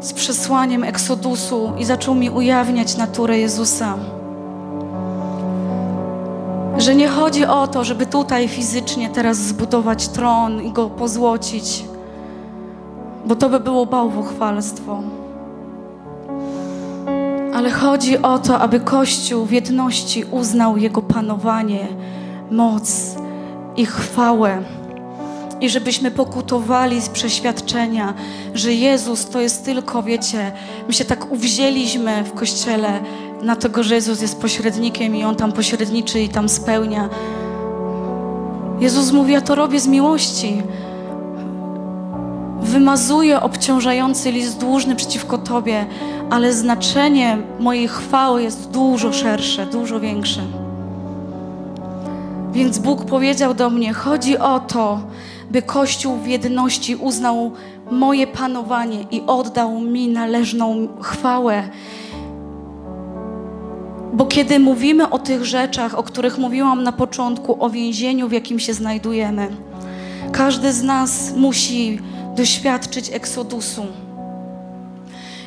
z 0.00 0.12
przesłaniem 0.12 0.84
Eksodusu 0.84 1.72
i 1.78 1.84
zaczął 1.84 2.14
mi 2.14 2.30
ujawniać 2.30 2.96
naturę 2.96 3.38
Jezusa. 3.38 3.94
Że 6.78 6.94
nie 6.94 7.08
chodzi 7.08 7.44
o 7.44 7.66
to, 7.66 7.84
żeby 7.84 8.06
tutaj 8.06 8.48
fizycznie 8.48 9.10
teraz 9.10 9.36
zbudować 9.36 10.08
tron 10.08 10.62
i 10.62 10.72
go 10.72 10.90
pozłocić 10.90 11.84
bo 13.26 13.36
to 13.36 13.48
by 13.48 13.60
było 13.60 13.86
bałwochwalstwo. 13.86 15.02
Ale 17.54 17.70
chodzi 17.70 18.22
o 18.22 18.38
to, 18.38 18.58
aby 18.58 18.80
Kościół 18.80 19.44
w 19.44 19.52
jedności 19.52 20.24
uznał 20.24 20.76
Jego 20.76 21.02
panowanie, 21.02 21.88
moc 22.50 23.16
i 23.76 23.86
chwałę. 23.86 24.62
I 25.60 25.68
żebyśmy 25.68 26.10
pokutowali 26.10 27.00
z 27.00 27.08
przeświadczenia, 27.08 28.14
że 28.54 28.72
Jezus 28.72 29.26
to 29.26 29.40
jest 29.40 29.64
tylko, 29.64 30.02
wiecie, 30.02 30.52
my 30.88 30.92
się 30.92 31.04
tak 31.04 31.32
uwzięliśmy 31.32 32.24
w 32.24 32.32
kościele 32.32 33.00
na 33.42 33.56
tego, 33.56 33.82
że 33.82 33.94
Jezus 33.94 34.22
jest 34.22 34.40
pośrednikiem 34.40 35.16
i 35.16 35.24
On 35.24 35.36
tam 35.36 35.52
pośredniczy 35.52 36.20
i 36.20 36.28
tam 36.28 36.48
spełnia. 36.48 37.08
Jezus 38.80 39.12
mówi, 39.12 39.32
ja 39.32 39.40
to 39.40 39.54
robię 39.54 39.80
z 39.80 39.86
miłości. 39.86 40.62
Wymazuję 42.74 43.40
obciążający 43.40 44.30
list 44.30 44.58
dłużny 44.58 44.96
przeciwko 44.96 45.38
Tobie, 45.38 45.86
ale 46.30 46.52
znaczenie 46.52 47.38
mojej 47.60 47.88
chwały 47.88 48.42
jest 48.42 48.70
dużo 48.70 49.12
szersze, 49.12 49.66
dużo 49.66 50.00
większe. 50.00 50.40
Więc 52.52 52.78
Bóg 52.78 53.04
powiedział 53.04 53.54
do 53.54 53.70
mnie: 53.70 53.92
Chodzi 53.92 54.38
o 54.38 54.60
to, 54.60 55.00
by 55.50 55.62
Kościół 55.62 56.16
w 56.16 56.26
jedności 56.26 56.96
uznał 56.96 57.52
moje 57.90 58.26
panowanie 58.26 59.02
i 59.10 59.22
oddał 59.26 59.80
mi 59.80 60.08
należną 60.08 60.88
chwałę. 61.00 61.62
Bo 64.12 64.26
kiedy 64.26 64.58
mówimy 64.58 65.10
o 65.10 65.18
tych 65.18 65.44
rzeczach, 65.44 65.98
o 65.98 66.02
których 66.02 66.38
mówiłam 66.38 66.82
na 66.82 66.92
początku, 66.92 67.64
o 67.64 67.70
więzieniu, 67.70 68.28
w 68.28 68.32
jakim 68.32 68.58
się 68.58 68.74
znajdujemy, 68.74 69.48
każdy 70.32 70.72
z 70.72 70.82
nas 70.82 71.32
musi 71.36 71.98
doświadczyć 72.34 73.10
eksodusu. 73.12 73.86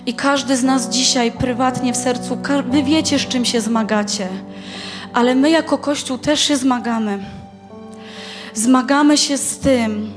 I 0.05 0.13
każdy 0.13 0.57
z 0.57 0.63
nas 0.63 0.89
dzisiaj 0.89 1.31
prywatnie 1.31 1.93
w 1.93 1.97
sercu, 1.97 2.37
wy 2.71 2.83
wiecie, 2.83 3.19
z 3.19 3.27
czym 3.27 3.45
się 3.45 3.61
zmagacie, 3.61 4.27
ale 5.13 5.35
my 5.35 5.49
jako 5.49 5.77
Kościół 5.77 6.17
też 6.17 6.39
się 6.39 6.57
zmagamy. 6.57 7.19
Zmagamy 8.53 9.17
się 9.17 9.37
z 9.37 9.57
tym, 9.57 10.11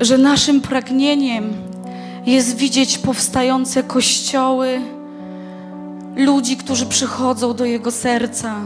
że 0.00 0.18
naszym 0.18 0.60
pragnieniem 0.60 1.52
jest 2.26 2.56
widzieć 2.56 2.98
powstające 2.98 3.82
kościoły, 3.82 4.80
ludzi, 6.16 6.56
którzy 6.56 6.86
przychodzą 6.86 7.54
do 7.54 7.64
Jego 7.64 7.90
serca. 7.90 8.56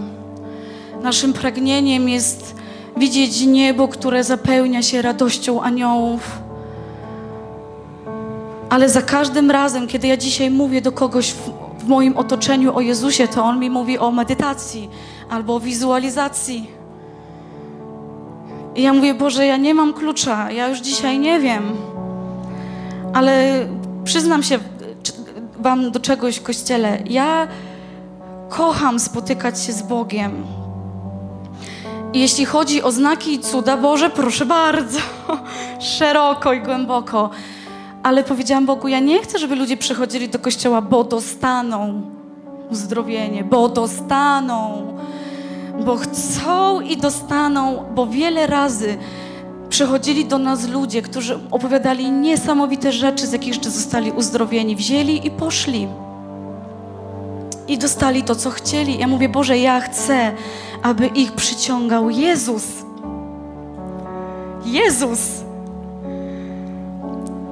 Naszym 1.02 1.32
pragnieniem 1.32 2.08
jest 2.08 2.54
widzieć 2.96 3.46
niebo, 3.46 3.88
które 3.88 4.24
zapełnia 4.24 4.82
się 4.82 5.02
radością 5.02 5.62
aniołów. 5.62 6.40
Ale 8.68 8.88
za 8.88 9.02
każdym 9.02 9.50
razem, 9.50 9.86
kiedy 9.86 10.06
ja 10.06 10.16
dzisiaj 10.16 10.50
mówię 10.50 10.80
do 10.80 10.92
kogoś 10.92 11.32
w, 11.32 11.50
w 11.78 11.88
moim 11.88 12.16
otoczeniu 12.16 12.76
o 12.76 12.80
Jezusie, 12.80 13.28
to 13.28 13.44
on 13.44 13.58
mi 13.58 13.70
mówi 13.70 13.98
o 13.98 14.10
medytacji 14.10 14.90
albo 15.30 15.54
o 15.54 15.60
wizualizacji. 15.60 16.70
I 18.74 18.82
ja 18.82 18.92
mówię, 18.92 19.14
Boże, 19.14 19.46
ja 19.46 19.56
nie 19.56 19.74
mam 19.74 19.94
klucza, 19.94 20.50
ja 20.50 20.68
już 20.68 20.78
dzisiaj 20.78 21.18
nie 21.18 21.40
wiem. 21.40 21.76
Ale 23.12 23.66
przyznam 24.04 24.42
się 24.42 24.58
Wam 25.58 25.90
do 25.90 26.00
czegoś 26.00 26.36
w 26.36 26.42
kościele. 26.42 26.98
Ja 27.06 27.48
kocham 28.48 29.00
spotykać 29.00 29.60
się 29.60 29.72
z 29.72 29.82
Bogiem. 29.82 30.55
Jeśli 32.20 32.44
chodzi 32.44 32.82
o 32.82 32.92
znaki 32.92 33.34
i 33.34 33.38
cuda, 33.38 33.76
Boże, 33.76 34.10
proszę 34.10 34.46
bardzo, 34.46 34.98
szeroko 35.98 36.52
i 36.52 36.60
głęboko. 36.60 37.30
Ale 38.02 38.24
powiedziałam 38.24 38.66
Bogu, 38.66 38.88
ja 38.88 39.00
nie 39.00 39.22
chcę, 39.22 39.38
żeby 39.38 39.56
ludzie 39.56 39.76
przychodzili 39.76 40.28
do 40.28 40.38
kościoła, 40.38 40.80
bo 40.80 41.04
dostaną 41.04 42.02
uzdrowienie, 42.70 43.44
bo 43.44 43.68
dostaną 43.68 44.86
bo 45.84 45.96
chcą 45.96 46.80
i 46.80 46.96
dostaną, 46.96 47.84
bo 47.94 48.06
wiele 48.06 48.46
razy 48.46 48.98
przychodzili 49.68 50.24
do 50.24 50.38
nas 50.38 50.68
ludzie, 50.68 51.02
którzy 51.02 51.38
opowiadali 51.50 52.10
niesamowite 52.10 52.92
rzeczy, 52.92 53.26
z 53.26 53.32
jakich 53.32 53.54
zostali 53.54 54.12
uzdrowieni. 54.12 54.76
Wzięli 54.76 55.26
i 55.26 55.30
poszli. 55.30 55.88
I 57.68 57.78
dostali 57.78 58.22
to, 58.22 58.34
co 58.34 58.50
chcieli. 58.50 58.98
Ja 58.98 59.06
mówię, 59.06 59.28
Boże, 59.28 59.58
ja 59.58 59.80
chcę, 59.80 60.32
aby 60.82 61.06
ich 61.06 61.32
przyciągał 61.32 62.10
Jezus. 62.10 62.64
Jezus. 64.64 65.20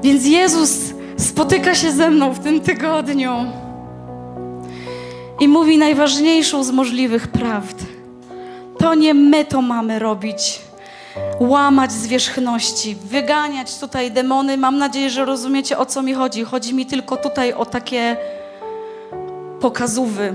Więc 0.03 0.27
Jezus 0.27 0.79
spotyka 1.17 1.75
się 1.75 1.93
ze 1.93 2.11
mną 2.11 2.33
w 2.33 2.39
tym 2.39 2.61
tygodniu 2.61 3.33
i 5.41 5.49
mówi 5.49 5.79
najważniejszą 5.79 6.65
z 6.65 6.71
możliwych 6.71 7.29
prawd. 7.29 7.77
To 8.79 8.95
nie 8.95 9.15
my 9.15 9.45
to 9.45 9.63
mamy 9.63 9.99
robić. 9.99 10.61
Łamać 11.41 11.93
zwierzchności, 11.93 12.97
wyganiać 13.05 13.79
tutaj 13.79 14.11
demony. 14.11 14.57
Mam 14.57 14.79
nadzieję, 14.79 15.11
że 15.11 15.25
rozumiecie 15.25 15.79
o 15.79 15.87
co 15.87 16.03
mi 16.03 16.15
chodzi. 16.15 16.45
Chodzi 16.45 16.75
mi 16.75 16.87
tylko 16.87 17.17
tutaj 17.17 17.53
o 17.53 17.67
takie 17.67 18.17
pokazówy. 19.65 20.35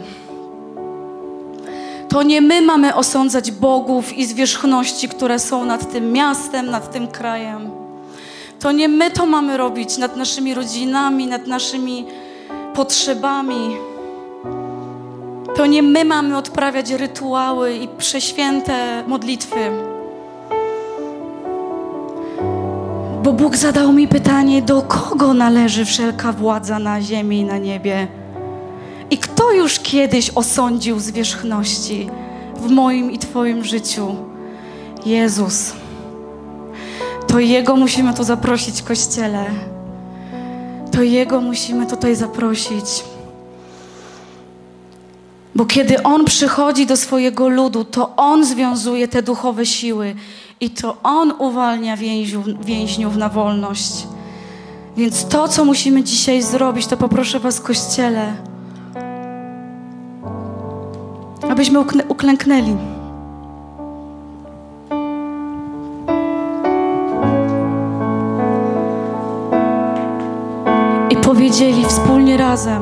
To 2.10 2.24
nie 2.24 2.42
my 2.42 2.62
mamy 2.62 2.96
osądzać 2.96 3.52
bogów 3.52 4.14
i 4.18 4.26
zwierzchności, 4.26 5.10
które 5.10 5.40
są 5.40 5.66
nad 5.66 5.92
tym 5.92 6.12
miastem, 6.12 6.66
nad 6.66 6.92
tym 6.92 7.08
krajem. 7.08 7.72
To 8.60 8.72
nie 8.72 8.88
my 8.90 9.12
to 9.12 9.26
mamy 9.26 9.58
robić 9.58 9.98
nad 9.98 10.18
naszymi 10.18 10.54
rodzinami, 10.54 11.28
nad 11.28 11.48
naszymi 11.48 12.06
potrzebami. 12.74 13.78
To 15.56 15.66
nie 15.66 15.84
my 15.84 16.06
mamy 16.06 16.38
odprawiać 16.38 16.92
rytuały 16.92 17.74
i 17.74 17.88
prześwięte 17.88 19.04
modlitwy. 19.08 19.60
Bo 23.24 23.34
Bóg 23.34 23.56
zadał 23.56 23.94
mi 23.94 24.08
pytanie, 24.08 24.62
do 24.62 24.82
kogo 24.82 25.34
należy 25.34 25.86
wszelka 25.86 26.32
władza 26.32 26.80
na 26.80 27.02
ziemi 27.02 27.40
i 27.40 27.44
na 27.44 27.58
niebie? 27.58 28.08
I 29.12 29.18
kto 29.18 29.52
już 29.52 29.80
kiedyś 29.80 30.32
osądził 30.36 31.00
zwierzchności 31.00 32.10
w 32.56 32.70
moim 32.70 33.12
i 33.12 33.20
Twoim 33.20 33.64
życiu? 33.64 34.16
Jezus. 35.06 35.74
To 37.28 37.40
Jego 37.40 37.76
musimy 37.76 38.14
tu 38.14 38.24
zaprosić, 38.24 38.82
Kościele. 38.82 39.46
To 40.92 41.04
Jego 41.04 41.42
musimy 41.42 41.88
tutaj 41.88 42.16
zaprosić. 42.16 43.04
Bo 45.56 45.66
kiedy 45.66 46.04
On 46.04 46.26
przychodzi 46.26 46.86
do 46.86 46.98
swojego 46.98 47.50
ludu, 47.50 47.86
to 47.86 48.16
On 48.16 48.46
związuje 48.46 49.08
te 49.08 49.24
duchowe 49.24 49.66
siły 49.66 50.16
i 50.60 50.70
to 50.70 50.98
On 51.04 51.34
uwalnia 51.40 51.98
więźniów, 51.98 52.66
więźniów 52.66 53.16
na 53.16 53.30
wolność. 53.30 54.08
Więc 54.98 55.26
to, 55.26 55.48
co 55.48 55.66
musimy 55.66 56.04
dzisiaj 56.04 56.42
zrobić, 56.42 56.88
to 56.88 56.98
poproszę 56.98 57.40
Was, 57.40 57.62
Kościele, 57.62 58.34
abyśmy 61.50 61.80
uklęknęli. 62.08 62.76
I 71.10 71.16
powiedzieli 71.16 71.86
wspólnie 71.86 72.38
razem 72.38 72.82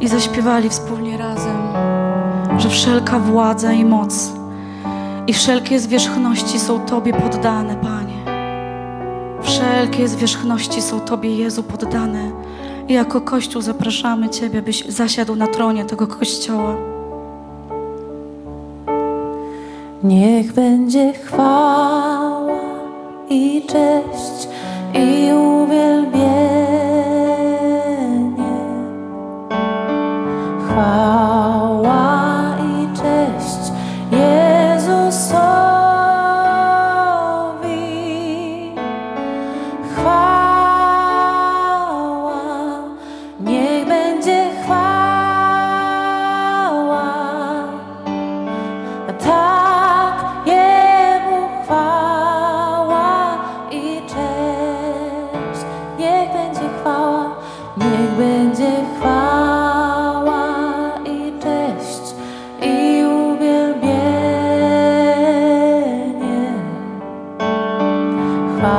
i 0.00 0.08
zaśpiewali 0.08 0.68
wspólnie 0.68 1.18
razem, 1.18 1.56
że 2.58 2.68
wszelka 2.68 3.18
władza 3.18 3.72
i 3.72 3.84
moc 3.84 4.32
i 5.26 5.32
wszelkie 5.32 5.80
zwierzchności 5.80 6.60
są 6.60 6.80
Tobie 6.80 7.12
poddane, 7.12 7.76
Panie. 7.76 8.18
Wszelkie 9.42 10.08
zwierzchności 10.08 10.82
są 10.82 11.00
Tobie, 11.00 11.36
Jezu, 11.36 11.62
poddane. 11.62 12.30
I 12.88 12.92
jako 12.92 13.20
Kościół 13.20 13.62
zapraszamy 13.62 14.28
Ciebie, 14.28 14.62
byś 14.62 14.84
zasiadł 14.88 15.36
na 15.36 15.46
tronie 15.46 15.84
tego 15.84 16.06
Kościoła. 16.06 16.97
Niech 20.02 20.52
będzie 20.52 21.12
chwała 21.12 22.58
i 23.30 23.62
cześć 23.68 24.48
i 24.94 25.32
uwielbienie. 25.32 26.77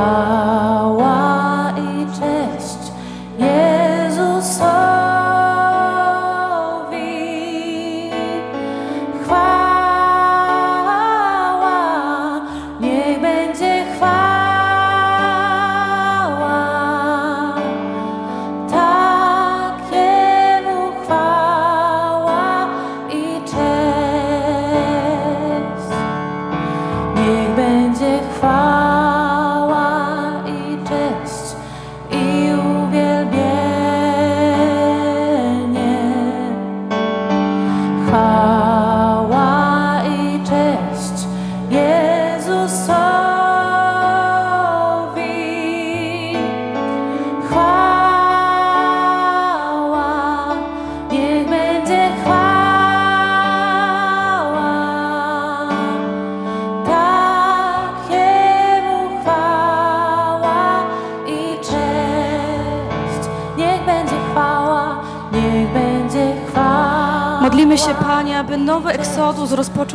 Chwała 0.10 0.49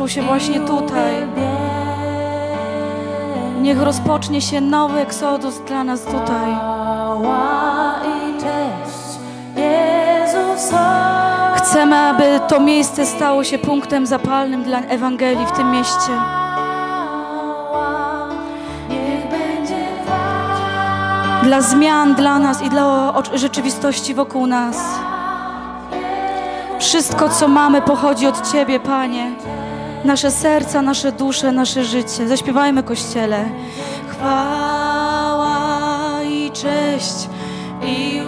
się 0.07 0.21
właśnie 0.21 0.59
tutaj. 0.59 1.13
Niech 3.61 3.81
rozpocznie 3.81 4.41
się 4.41 4.61
nowy 4.61 4.99
eksodus 4.99 5.59
dla 5.67 5.83
nas 5.83 6.01
tutaj. 6.01 6.55
Chcemy, 11.55 11.95
aby 11.95 12.39
to 12.47 12.59
miejsce 12.59 13.05
stało 13.05 13.43
się 13.43 13.57
punktem 13.57 14.05
zapalnym 14.05 14.63
dla 14.63 14.79
Ewangelii 14.79 15.45
w 15.45 15.51
tym 15.51 15.71
mieście. 15.71 16.11
Dla 21.43 21.61
zmian 21.61 22.15
dla 22.15 22.39
nas 22.39 22.61
i 22.61 22.69
dla 22.69 23.13
rzeczywistości 23.33 24.13
wokół 24.13 24.47
nas. 24.47 24.77
Wszystko, 26.79 27.29
co 27.29 27.47
mamy, 27.47 27.81
pochodzi 27.81 28.27
od 28.27 28.51
Ciebie, 28.51 28.79
Panie. 28.79 29.31
Nasze 30.05 30.31
serca, 30.31 30.81
nasze 30.81 31.11
dusze, 31.11 31.51
nasze 31.51 31.83
życie. 31.83 32.27
Zaśpiewajmy 32.27 32.83
Kościele. 32.83 33.45
Chwała 34.09 35.57
i 36.23 36.51
cześć 36.51 37.29
i 37.81 38.21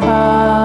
Chwała 0.00 0.55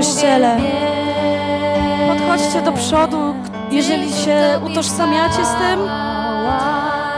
Kościele. 0.00 0.56
Podchodźcie 2.08 2.62
do 2.62 2.72
przodu, 2.72 3.34
jeżeli 3.70 4.12
się 4.12 4.60
utożsamiacie 4.66 5.44
z 5.44 5.54
tym, 5.54 5.80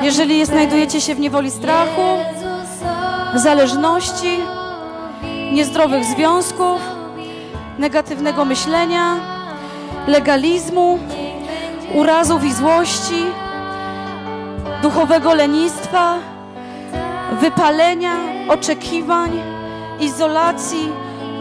jeżeli 0.03 0.47
znajdujecie 0.47 1.01
się 1.01 1.15
w 1.15 1.21
niewoli 1.21 1.51
strachu, 1.51 2.03
zależności, 3.35 4.39
niezdrowych 5.53 6.05
związków, 6.05 6.81
negatywnego 7.79 8.45
myślenia, 8.45 9.15
legalizmu, 10.07 10.99
urazów 11.95 12.45
i 12.45 12.53
złości, 12.53 13.25
duchowego 14.83 15.35
lenistwa, 15.35 16.19
wypalenia, 17.41 18.15
oczekiwań, 18.49 19.31
izolacji, 20.01 20.93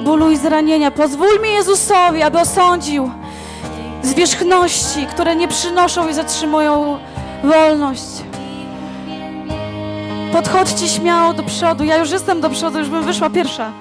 bólu 0.02 0.32
i 0.32 0.38
zranienia. 0.38 0.92
Pozwól 0.92 1.42
mi 1.44 1.54
Jezusowi, 1.54 2.22
aby 2.22 2.40
osądził 2.40 3.12
zwierzchności, 4.02 5.06
które 5.06 5.36
nie 5.36 5.48
przynoszą 5.48 6.10
i 6.10 6.14
zatrzymują 6.14 6.98
wolność. 7.44 8.04
Podchodźcie 10.32 10.88
śmiało 10.88 11.34
do 11.34 11.44
przodu. 11.44 11.84
Ja 11.84 11.98
już 11.98 12.12
jestem 12.12 12.42
do 12.42 12.50
przodu, 12.50 12.80
już 12.80 12.90
bym 12.90 13.04
wyszła 13.04 13.30
pierwsza. 13.30 13.72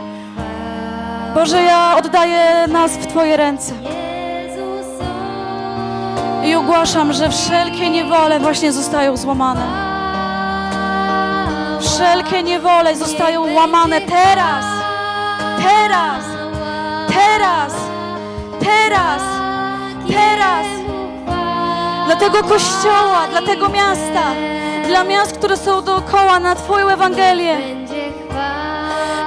Boże, 1.34 1.62
ja 1.62 1.96
oddaję 1.96 2.66
nas 2.68 2.92
w 2.92 3.06
Twoje 3.06 3.36
ręce 3.36 3.72
i 6.44 6.54
ogłaszam, 6.54 7.12
że 7.12 7.30
wszelkie 7.30 7.90
niewole 7.90 8.40
właśnie 8.40 8.72
zostają 8.72 9.16
złamane. 9.16 9.90
Wszelkie 11.80 12.42
niewole 12.42 12.96
zostają 12.96 13.54
łamane 13.54 14.00
teraz, 14.00 14.64
teraz, 15.62 16.24
teraz, 17.08 17.72
teraz, 18.60 19.22
teraz. 20.08 20.66
Dla 22.06 22.16
tego 22.16 22.42
kościoła, 22.42 23.26
dla 23.30 23.42
tego 23.42 23.68
miasta, 23.68 24.22
dla 24.86 25.04
miast, 25.04 25.32
które 25.38 25.56
są 25.56 25.82
dookoła 25.82 26.40
na 26.40 26.54
Twoją 26.54 26.88
Ewangelię. 26.88 27.56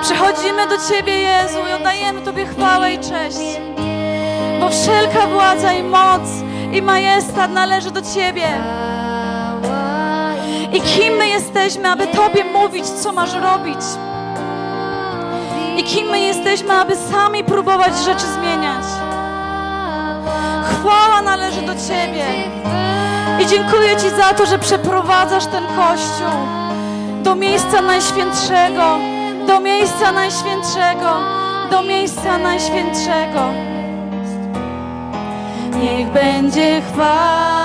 Przychodzimy 0.01 0.67
do 0.67 0.75
Ciebie, 0.89 1.13
Jezu, 1.13 1.57
i 1.69 1.73
oddajemy 1.73 2.21
Tobie 2.21 2.45
chwałę 2.45 2.93
i 2.93 2.99
cześć. 2.99 3.59
Bo 4.59 4.69
wszelka 4.69 5.27
władza 5.27 5.73
i 5.73 5.83
moc 5.83 6.21
i 6.73 6.81
majestat 6.81 7.51
należy 7.51 7.91
do 7.91 8.01
Ciebie. 8.01 8.47
I 10.73 10.81
kim 10.81 11.13
my 11.13 11.27
jesteśmy, 11.27 11.91
aby 11.91 12.07
Tobie 12.07 12.43
mówić, 12.43 12.85
co 12.85 13.11
masz 13.11 13.33
robić? 13.33 13.79
I 15.77 15.83
kim 15.83 16.07
my 16.07 16.19
jesteśmy, 16.19 16.73
aby 16.73 16.95
sami 16.95 17.43
próbować 17.43 17.93
rzeczy 18.05 18.25
zmieniać? 18.39 18.83
Chwała 20.63 21.21
należy 21.21 21.61
do 21.61 21.73
Ciebie. 21.73 22.25
I 23.43 23.47
dziękuję 23.47 23.97
Ci 23.97 24.09
za 24.09 24.33
to, 24.33 24.45
że 24.45 24.59
przeprowadzasz 24.59 25.45
ten 25.45 25.63
Kościół 25.63 26.63
do 27.23 27.35
miejsca 27.35 27.81
najświętszego, 27.81 28.97
do 29.47 29.59
miejsca 29.59 30.11
najświętszego, 30.11 31.19
do 31.71 31.83
miejsca 31.83 32.37
najświętszego. 32.37 33.53
Niech 35.79 36.07
będzie 36.07 36.81
chwała 36.81 37.62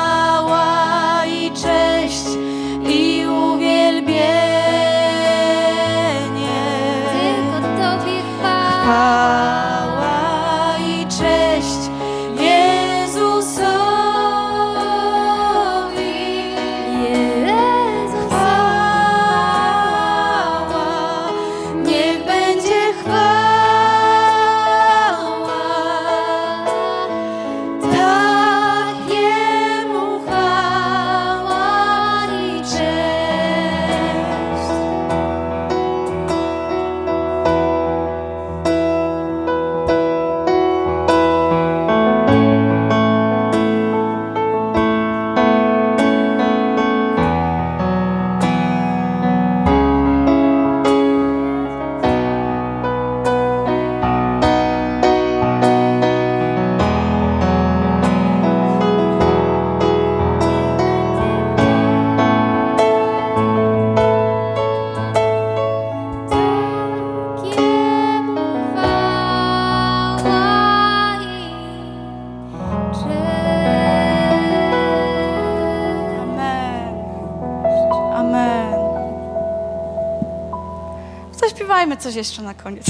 coś 82.09 82.15
jeszcze 82.17 82.43
na 82.43 82.55
koniec. 82.55 82.87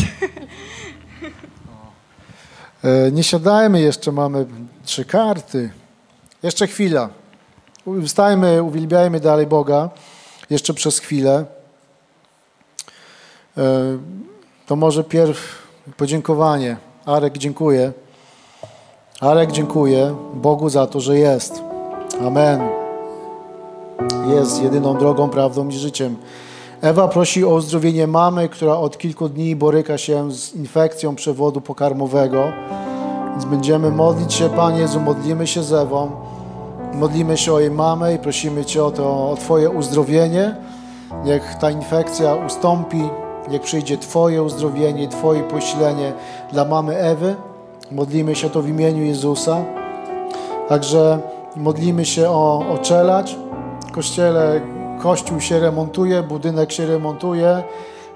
E, 2.85 3.13
Nie 3.13 3.23
siadajmy 3.23 3.81
jeszcze, 3.81 4.13
mamy 4.13 4.47
trzy 4.85 5.05
karty. 5.05 5.71
Jeszcze 6.43 6.67
chwila. 6.67 7.09
Wstajmy, 8.07 8.63
uwielbiajmy 8.63 9.21
dalej 9.21 9.47
Boga. 9.47 9.91
Jeszcze 10.51 10.75
przez 10.75 10.99
chwilę. 10.99 11.45
E, 13.57 13.99
To 14.67 14.77
może 14.77 15.05
pierw 15.05 15.39
podziękowanie. 15.97 16.77
Arek, 17.07 17.39
dziękuję. 17.39 17.93
Arek, 19.21 19.53
dziękuję 19.53 20.17
Bogu 20.35 20.69
za 20.69 20.87
to, 20.87 21.01
że 21.01 21.19
jest. 21.19 21.63
Amen. 22.27 22.61
Jest 24.35 24.63
jedyną 24.63 24.99
drogą, 24.99 25.29
prawdą 25.31 25.69
i 25.69 25.73
życiem. 25.73 26.17
Ewa 26.83 27.09
prosi 27.09 27.45
o 27.45 27.49
uzdrowienie 27.49 28.07
mamy, 28.07 28.49
która 28.49 28.77
od 28.77 28.99
kilku 28.99 29.29
dni 29.29 29.57
boryka 29.57 29.99
się 29.99 30.33
z 30.33 30.55
infekcją 30.55 31.15
przewodu 31.15 31.61
pokarmowego. 31.61 32.53
Więc 33.31 33.45
będziemy 33.45 33.91
modlić 33.91 34.35
się, 34.35 34.49
Panie 34.49 34.81
Jezu, 34.81 35.01
modlimy 35.01 35.47
się 35.47 35.63
z 35.63 35.73
Ewą. 35.73 36.11
Modlimy 36.95 37.37
się 37.37 37.53
o 37.53 37.61
jej 37.61 37.71
mamę 37.71 38.15
i 38.15 38.19
prosimy 38.19 38.65
Cię 38.65 38.85
o, 38.85 38.91
to, 38.91 39.31
o 39.31 39.37
Twoje 39.37 39.71
uzdrowienie. 39.71 40.57
Niech 41.25 41.55
ta 41.61 41.71
infekcja 41.71 42.35
ustąpi, 42.35 43.03
niech 43.51 43.63
przyjdzie 43.63 43.99
Twoje 43.99 44.43
uzdrowienie 44.43 45.09
Twoje 45.09 45.43
poślenie 45.43 46.13
dla 46.53 46.65
mamy 46.65 46.99
Ewy. 46.99 47.37
Modlimy 47.93 48.35
się 48.35 48.51
to 48.51 48.63
w 48.63 48.69
imieniu 48.69 49.05
Jezusa. 49.05 49.65
Także 50.69 51.19
modlimy 51.57 52.05
się 52.05 52.31
o, 52.31 52.59
o 52.59 52.79
kościele 53.93 54.61
kościół 54.99 55.41
się 55.41 55.61
remontuje, 55.61 56.23
budynek 56.23 56.73
się 56.73 56.87
remontuje. 56.87 57.63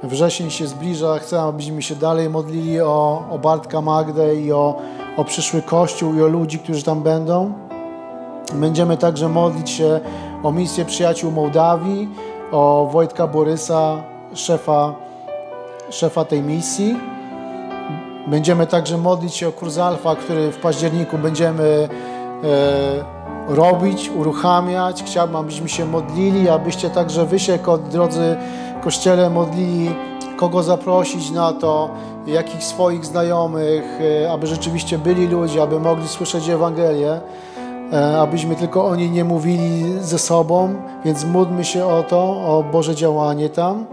Wrzesień 0.03 0.51
się 0.51 0.66
zbliża. 0.66 1.18
Chcę, 1.18 1.41
abyśmy 1.41 1.83
się 1.83 1.97
dalej 1.97 2.30
modlili 2.30 2.80
o, 2.80 3.24
o 3.30 3.39
Bartka 3.39 3.80
Magdę 3.80 4.37
i 4.37 4.53
o, 4.53 4.76
o 5.16 5.24
przyszły 5.24 5.62
kościół 5.62 6.14
i 6.14 6.22
o 6.22 6.26
ludzi, 6.26 6.59
którzy 6.59 6.83
tam 6.83 7.03
będą. 7.03 7.53
Będziemy 8.55 8.97
także 8.97 9.28
modlić 9.28 9.70
się 9.70 10.01
o 10.43 10.53
misję 10.53 10.85
przyjaciół 10.85 11.30
Mołdawii, 11.30 12.09
o 12.53 12.89
Wojtka 12.93 13.26
Borysa, 13.26 14.03
szefa, 14.35 14.95
szefa 15.91 16.24
tej 16.24 16.43
misji. 16.43 16.97
Będziemy 18.26 18.66
także 18.66 18.99
modlić 18.99 19.35
się 19.35 19.49
o 19.49 19.53
kurs 19.53 19.78
Alfa, 19.78 20.16
który 20.16 20.53
w 20.53 20.57
październiku 20.57 21.18
będziemy 21.18 21.89
e, 22.45 23.21
robić, 23.49 24.11
uruchamiać. 24.11 25.03
Chciałbym, 25.03 25.36
abyśmy 25.36 25.68
się 25.68 25.86
modlili, 25.86 26.49
abyście 26.49 26.90
także 26.90 27.26
wy 27.26 27.38
się, 27.38 27.59
drodzy 27.90 28.36
Kościele, 28.84 29.30
modlili, 29.30 29.90
kogo 30.36 30.62
zaprosić 30.62 31.30
na 31.30 31.53
to, 31.53 31.90
jakich 32.26 32.64
swoich 32.64 33.05
znajomych, 33.05 33.84
e, 34.24 34.32
aby 34.32 34.47
rzeczywiście 34.47 34.99
byli 34.99 35.26
ludzie, 35.26 35.62
aby 35.62 35.80
mogli 35.80 36.09
słyszeć 36.09 36.49
Ewangelię, 36.49 37.20
e, 37.93 38.20
abyśmy 38.20 38.57
tylko 38.57 38.86
o 38.86 38.97
niej 38.97 39.11
nie 39.11 39.24
mówili 39.24 39.95
ze 40.01 40.18
sobą, 40.18 40.74
więc 41.05 41.24
módlmy 41.24 41.64
się 41.64 41.86
o 41.86 42.03
to, 42.03 42.22
o 42.22 42.64
Boże 42.72 42.95
działanie 42.95 43.49
tam. 43.49 43.86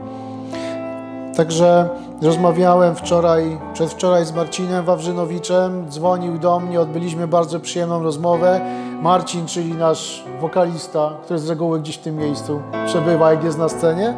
Także 1.40 1.90
rozmawiałem 2.22 2.96
wczoraj, 2.96 3.58
przedwczoraj 3.74 4.26
z 4.26 4.34
Marcinem 4.34 4.86
Wawrzynowiczem, 4.86 5.86
dzwonił 5.90 6.38
do 6.38 6.60
mnie, 6.60 6.82
odbyliśmy 6.82 7.28
bardzo 7.28 7.60
przyjemną 7.60 8.04
rozmowę. 8.04 8.62
Marcin, 9.02 9.46
czyli 9.46 9.74
nasz 9.74 10.24
wokalista, 10.42 11.12
który 11.24 11.40
z 11.40 11.50
reguły 11.50 11.80
gdzieś 11.80 11.98
w 11.98 12.02
tym 12.02 12.16
miejscu 12.16 12.62
przebywa, 12.86 13.32
jak 13.32 13.44
jest 13.44 13.58
na 13.58 13.70
scenie. 13.70 14.14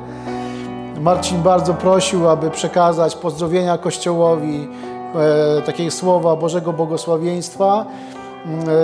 Marcin 1.02 1.42
bardzo 1.42 1.74
prosił, 1.74 2.30
aby 2.30 2.52
przekazać 2.52 3.16
pozdrowienia 3.16 3.78
Kościołowi, 3.78 4.68
e, 5.16 5.62
takie 5.62 5.92
słowa 5.92 6.36
Bożego 6.36 6.74
błogosławieństwa. 6.74 7.86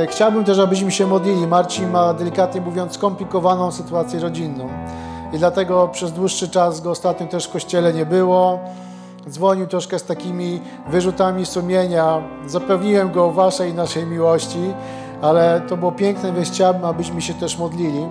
E, 0.04 0.08
Chciałbym 0.08 0.44
też, 0.44 0.60
abyśmy 0.60 0.92
się 0.92 1.08
modlili. 1.08 1.48
Marcin 1.48 1.92
ma, 1.92 2.14
delikatnie 2.14 2.62
mówiąc, 2.62 2.94
skomplikowaną 2.94 3.72
sytuację 3.72 4.20
rodzinną. 4.20 4.70
I 5.34 5.38
dlatego 5.38 5.88
przez 5.88 6.12
dłuższy 6.12 6.50
czas 6.50 6.82
go 6.82 6.92
ostatnio 6.92 7.28
też 7.28 7.48
w 7.48 7.52
kościele 7.52 7.94
nie 7.94 8.06
było. 8.06 8.60
Dzwonił 9.30 9.68
troszkę 9.68 10.00
z 10.00 10.04
takimi 10.04 10.62
wyrzutami 10.90 11.46
sumienia. 11.46 12.22
Zapewniłem 12.46 13.12
go 13.12 13.26
o 13.26 13.32
waszej 13.32 13.72
i 13.72 13.74
naszej 13.74 14.06
miłości, 14.06 14.74
ale 15.22 15.62
to 15.70 15.78
było 15.78 15.92
piękne, 15.92 16.34
więc 16.34 16.52
chciałbym, 16.52 16.86
abyśmy 16.86 17.22
się 17.22 17.34
też 17.34 17.58
modlili. 17.58 18.08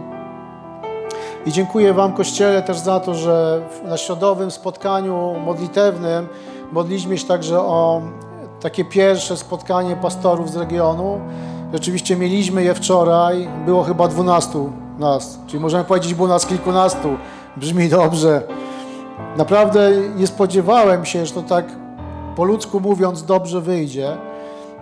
I 1.47 1.53
dziękuję 1.53 1.95
Wam, 1.95 2.13
Kościele, 2.13 2.63
też 2.63 2.79
za 2.79 3.01
to, 3.01 3.15
że 3.15 3.63
na 3.85 3.97
środowym 3.97 4.51
spotkaniu 4.51 5.35
modlitewnym 5.45 6.29
modliliśmy 6.73 7.19
się 7.19 7.27
także 7.27 7.61
o 7.61 8.03
takie 8.61 8.85
pierwsze 8.85 9.37
spotkanie 9.37 9.97
pastorów 9.97 10.51
z 10.51 10.57
regionu. 10.57 11.21
Rzeczywiście 11.73 12.17
mieliśmy 12.17 12.65
je 12.65 12.75
wczoraj, 12.75 13.49
było 13.67 13.83
chyba 13.83 14.09
12 14.09 14.59
nas, 14.99 15.39
czyli 15.47 15.61
możemy 15.61 15.85
powiedzieć, 15.85 16.15
było 16.15 16.29
nas 16.29 16.47
kilkunastu. 16.47 17.09
Brzmi 17.57 17.89
dobrze. 17.89 18.43
Naprawdę 19.37 19.91
nie 20.17 20.27
spodziewałem 20.27 21.05
się, 21.05 21.27
że 21.27 21.35
to 21.35 21.43
tak 21.43 21.65
po 22.37 22.45
ludzku 22.45 22.81
mówiąc 22.81 23.25
dobrze 23.25 23.61
wyjdzie, 23.61 24.17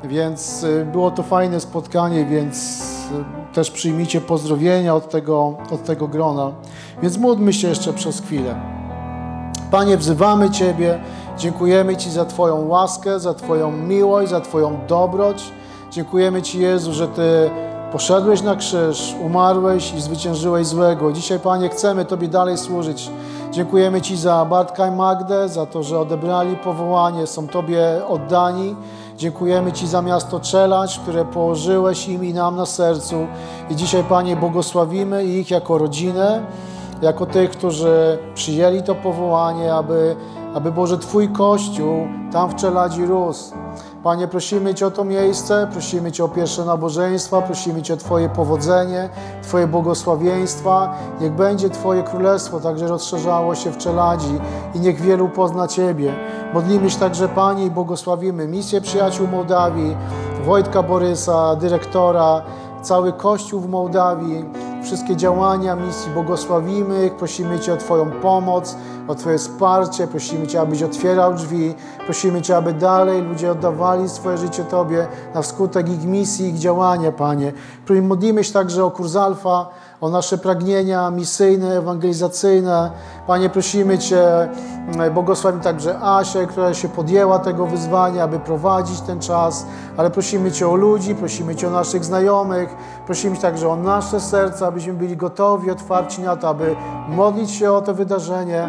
więc 0.05 0.63
y, 0.63 0.87
było 0.93 1.11
to 1.11 1.23
fajne 1.23 1.61
spotkanie, 1.61 2.25
więc 2.25 2.81
y, 3.51 3.55
też 3.55 3.71
przyjmijcie 3.71 4.21
pozdrowienia 4.21 4.95
od 4.95 5.11
tego, 5.11 5.55
od 5.71 5.85
tego 5.85 6.09
grona. 6.09 6.53
Więc 7.03 7.19
módlmy 7.19 7.53
się 7.53 7.69
jeszcze 7.69 7.93
przez 7.93 8.21
chwilę. 8.21 8.55
Panie, 9.71 9.97
wzywamy 9.97 10.51
Ciebie, 10.51 11.01
dziękujemy 11.39 11.97
Ci 11.97 12.11
za 12.11 12.25
Twoją 12.25 12.69
łaskę, 12.69 13.21
za 13.21 13.35
Twoją 13.35 13.73
miłość, 13.73 14.31
za 14.31 14.41
Twoją 14.41 14.79
dobroć. 14.89 15.53
Dziękujemy 15.91 16.43
Ci, 16.43 16.61
Jezu, 16.61 16.93
że 16.93 17.09
Ty 17.09 17.51
poszedłeś 17.95 18.43
na 18.43 18.57
krzyż, 18.57 19.15
umarłeś 19.25 19.95
i 19.95 20.01
zwyciężyłeś 20.01 20.67
złego. 20.67 21.13
Dzisiaj, 21.13 21.41
Panie, 21.41 21.69
chcemy 21.69 22.05
Tobie 22.05 22.29
dalej 22.29 22.59
służyć. 22.59 23.11
Dziękujemy 23.51 24.01
Ci 24.01 24.17
za 24.17 24.45
Bartka 24.45 24.87
i 24.87 24.91
Magdę, 24.91 25.49
za 25.49 25.67
to, 25.67 25.83
że 25.83 26.01
odebrali 26.01 26.57
powołanie, 26.57 27.27
są 27.27 27.49
Tobie 27.49 28.07
oddani. 28.09 28.77
Dziękujemy 29.17 29.73
Ci 29.73 29.87
za 29.87 30.03
miasto 30.03 30.41
Czelacz, 30.41 30.99
które 30.99 31.25
położyłeś 31.25 32.09
im 32.09 32.25
i 32.25 32.35
nam 32.35 32.57
na 32.57 32.67
sercu. 32.67 33.27
I 33.71 33.77
dzisiaj, 33.77 34.05
Panie, 34.05 34.37
błogosławimy 34.37 35.25
ich 35.25 35.51
jako 35.51 35.79
rodzinę 35.79 36.43
jako 37.03 37.27
tych, 37.27 37.51
którzy 37.51 38.19
przyjęli 38.35 38.83
to 38.83 38.95
powołanie, 38.95 39.75
aby, 39.75 40.17
aby 40.55 40.73
Boże 40.73 40.99
Twój 40.99 41.29
Kościół 41.29 42.07
tam 42.33 42.51
w 42.51 42.55
Czeladzi 42.55 43.07
rósł. 43.07 43.55
Panie, 44.05 44.29
prosimy 44.29 44.75
Cię 44.75 44.87
o 44.87 44.91
to 44.91 45.05
miejsce, 45.05 45.69
prosimy 45.73 46.13
Cię 46.13 46.25
o 46.25 46.29
pierwsze 46.29 46.65
nabożeństwa, 46.65 47.43
prosimy 47.43 47.83
Cię 47.83 47.95
o 47.95 47.97
Twoje 47.97 48.29
powodzenie, 48.29 49.09
Twoje 49.43 49.67
błogosławieństwa. 49.67 50.95
Niech 51.21 51.33
będzie 51.33 51.71
Twoje 51.71 52.03
królestwo 52.03 52.61
także 52.61 52.89
rozszerzało 52.89 53.55
się 53.55 53.71
w 53.71 53.79
Czeladzi 53.79 54.39
i 54.75 54.81
niech 54.81 55.01
wielu 55.01 55.29
pozna 55.29 55.69
Ciebie. 55.69 56.15
Modlimy 56.55 56.91
się 56.91 56.99
także, 56.99 57.29
Panie, 57.29 57.65
i 57.65 57.71
błogosławimy 57.71 58.49
misję 58.49 58.81
przyjaciół 58.81 59.27
Mołdawii, 59.27 59.97
Wojtka 60.45 60.83
Borysa, 60.83 61.57
dyrektora, 61.57 62.43
cały 62.83 63.13
Kościół 63.13 63.61
w 63.61 63.69
Mołdawii, 63.69 64.45
wszystkie 64.85 65.17
działania 65.17 65.77
misji 65.77 66.11
błogosławimy 66.11 67.11
prosimy 67.19 67.61
Cię 67.61 67.73
o 67.73 67.77
Twoją 67.77 68.11
pomoc, 68.11 68.77
o 69.09 69.15
Twoje 69.15 69.39
wsparcie, 69.39 70.07
prosimy 70.07 70.47
Cię, 70.47 70.61
abyś 70.61 70.83
otwierał 70.83 71.35
drzwi, 71.35 71.75
prosimy 72.05 72.43
Cię, 72.43 72.57
aby 72.57 72.73
dalej 72.73 73.23
ludzie 73.23 73.53
oddawali 73.53 74.09
swoje 74.09 74.39
życie 74.39 74.65
Tobie 74.65 75.07
na 75.35 75.43
skutek 75.43 75.89
ich 75.89 76.05
misji, 76.05 76.49
ich 76.49 76.59
działania, 76.59 77.13
Panie. 77.13 77.53
Modlimy 78.03 78.45
się 78.45 78.53
także 78.53 78.85
o 78.85 78.91
kurs 78.91 79.17
Alfa, 79.17 79.69
o 80.01 80.09
nasze 80.09 80.39
pragnienia 80.39 81.11
misyjne, 81.11 81.79
ewangelizacyjne. 81.79 82.91
Panie, 83.27 83.51
prosimy 83.51 83.99
Cię, 83.99 84.49
błogosławimy 85.15 85.65
także 85.65 85.99
Asię, 86.03 86.47
która 86.47 86.75
się 86.75 86.89
podjęła 86.89 87.39
tego 87.39 87.67
wyzwania, 87.67 88.25
aby 88.25 88.39
prowadzić 88.39 89.01
ten 89.01 89.21
czas, 89.21 89.67
ale 89.97 90.11
prosimy 90.11 90.53
Cię 90.53 90.69
o 90.69 90.75
ludzi, 90.75 91.15
prosimy 91.15 91.57
Cię 91.57 91.69
o 91.69 91.71
naszych 91.71 92.05
znajomych, 92.05 92.77
prosimy 93.07 93.37
Cię 93.37 93.43
także 93.43 93.69
o 93.69 93.77
nasze 93.77 94.21
serca, 94.21 94.67
abyśmy 94.67 94.93
byli 94.93 95.17
gotowi, 95.17 95.71
otwarci 95.71 96.23
na 96.23 96.37
to, 96.37 96.49
aby 96.49 96.77
modlić 97.09 97.51
się 97.51 97.73
o 97.73 97.83
to 97.83 97.95
wydarzenie, 97.95 98.69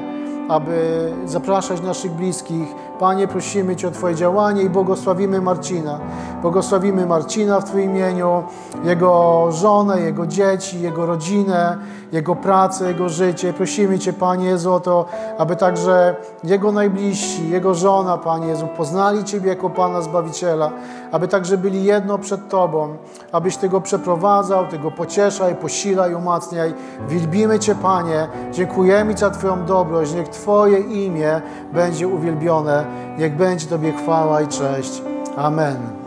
aby 0.49 1.11
zapraszać 1.25 1.81
naszych 1.81 2.11
bliskich. 2.11 2.67
Panie, 2.99 3.27
prosimy 3.27 3.75
Cię 3.75 3.87
o 3.87 3.91
Twoje 3.91 4.15
działanie 4.15 4.61
i 4.61 4.69
błogosławimy 4.69 5.41
Marcina. 5.41 5.99
Błogosławimy 6.41 7.05
Marcina 7.05 7.59
w 7.59 7.65
Twoim 7.65 7.91
imieniu, 7.91 8.43
jego 8.83 9.47
żonę, 9.51 10.01
jego 10.01 10.27
dzieci, 10.27 10.81
jego 10.81 11.05
rodzinę, 11.05 11.77
jego 12.15 12.35
pracę, 12.35 12.87
jego 12.87 13.09
życie. 13.09 13.53
Prosimy 13.53 13.99
Cię, 13.99 14.13
Panie 14.13 14.45
Jezu, 14.45 14.73
o 14.73 14.79
to, 14.79 15.05
aby 15.37 15.55
także 15.55 16.15
jego 16.43 16.71
najbliżsi, 16.71 17.49
jego 17.49 17.73
żona, 17.73 18.17
Panie 18.17 18.47
Jezu, 18.47 18.67
poznali 18.77 19.23
Ciebie 19.23 19.49
jako 19.49 19.69
Pana 19.69 20.01
Zbawiciela, 20.01 20.71
aby 21.11 21.27
także 21.27 21.57
byli 21.57 21.83
jedno 21.83 22.17
przed 22.17 22.49
Tobą, 22.49 22.97
abyś 23.31 23.57
Ty 23.57 23.69
go 23.69 23.81
przeprowadzał, 23.81 24.67
Ty 24.67 24.79
go 24.79 24.91
pocieszaj, 24.91 25.55
posilaj, 25.55 26.13
umacniaj. 26.13 26.73
Wielbimy 27.07 27.59
Cię, 27.59 27.75
Panie, 27.75 28.27
dziękujemy 28.51 29.13
Ci 29.15 29.19
za 29.19 29.29
Twoją 29.29 29.65
dobroć, 29.65 30.13
niech 30.13 30.29
Twoje 30.29 30.79
imię 30.79 31.41
będzie 31.73 32.07
uwielbione, 32.07 32.85
niech 33.17 33.35
będzie 33.35 33.67
Tobie 33.67 33.93
chwała 33.93 34.41
i 34.41 34.47
cześć. 34.47 35.01
Amen. 35.37 36.04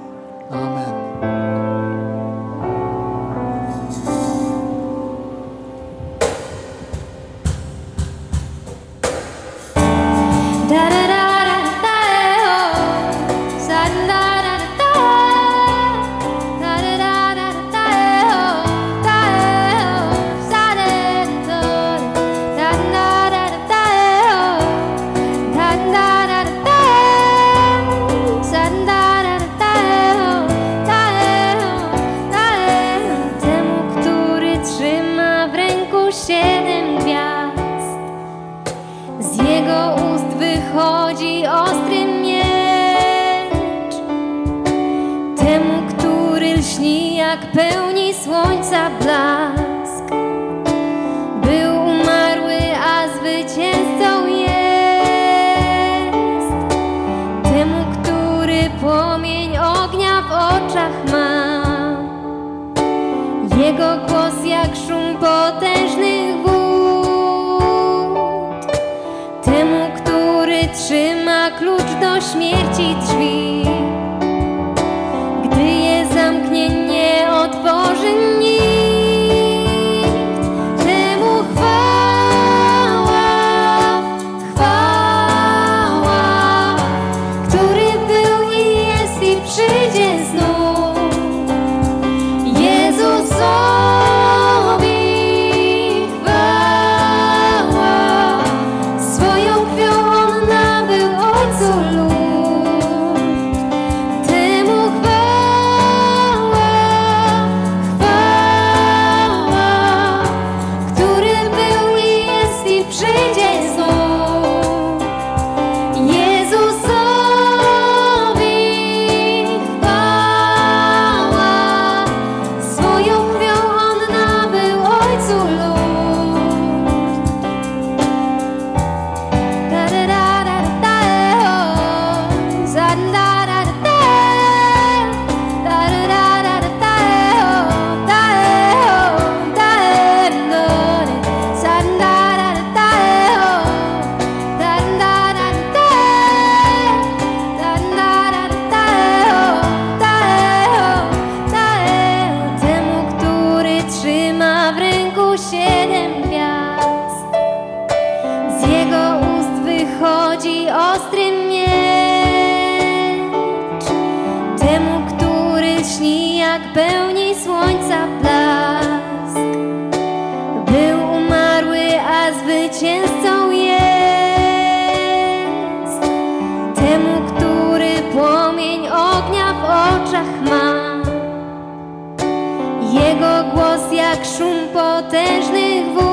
як 184.11 184.24
шум 184.24 184.68
потежних 184.72 185.84
вод. 185.94 186.07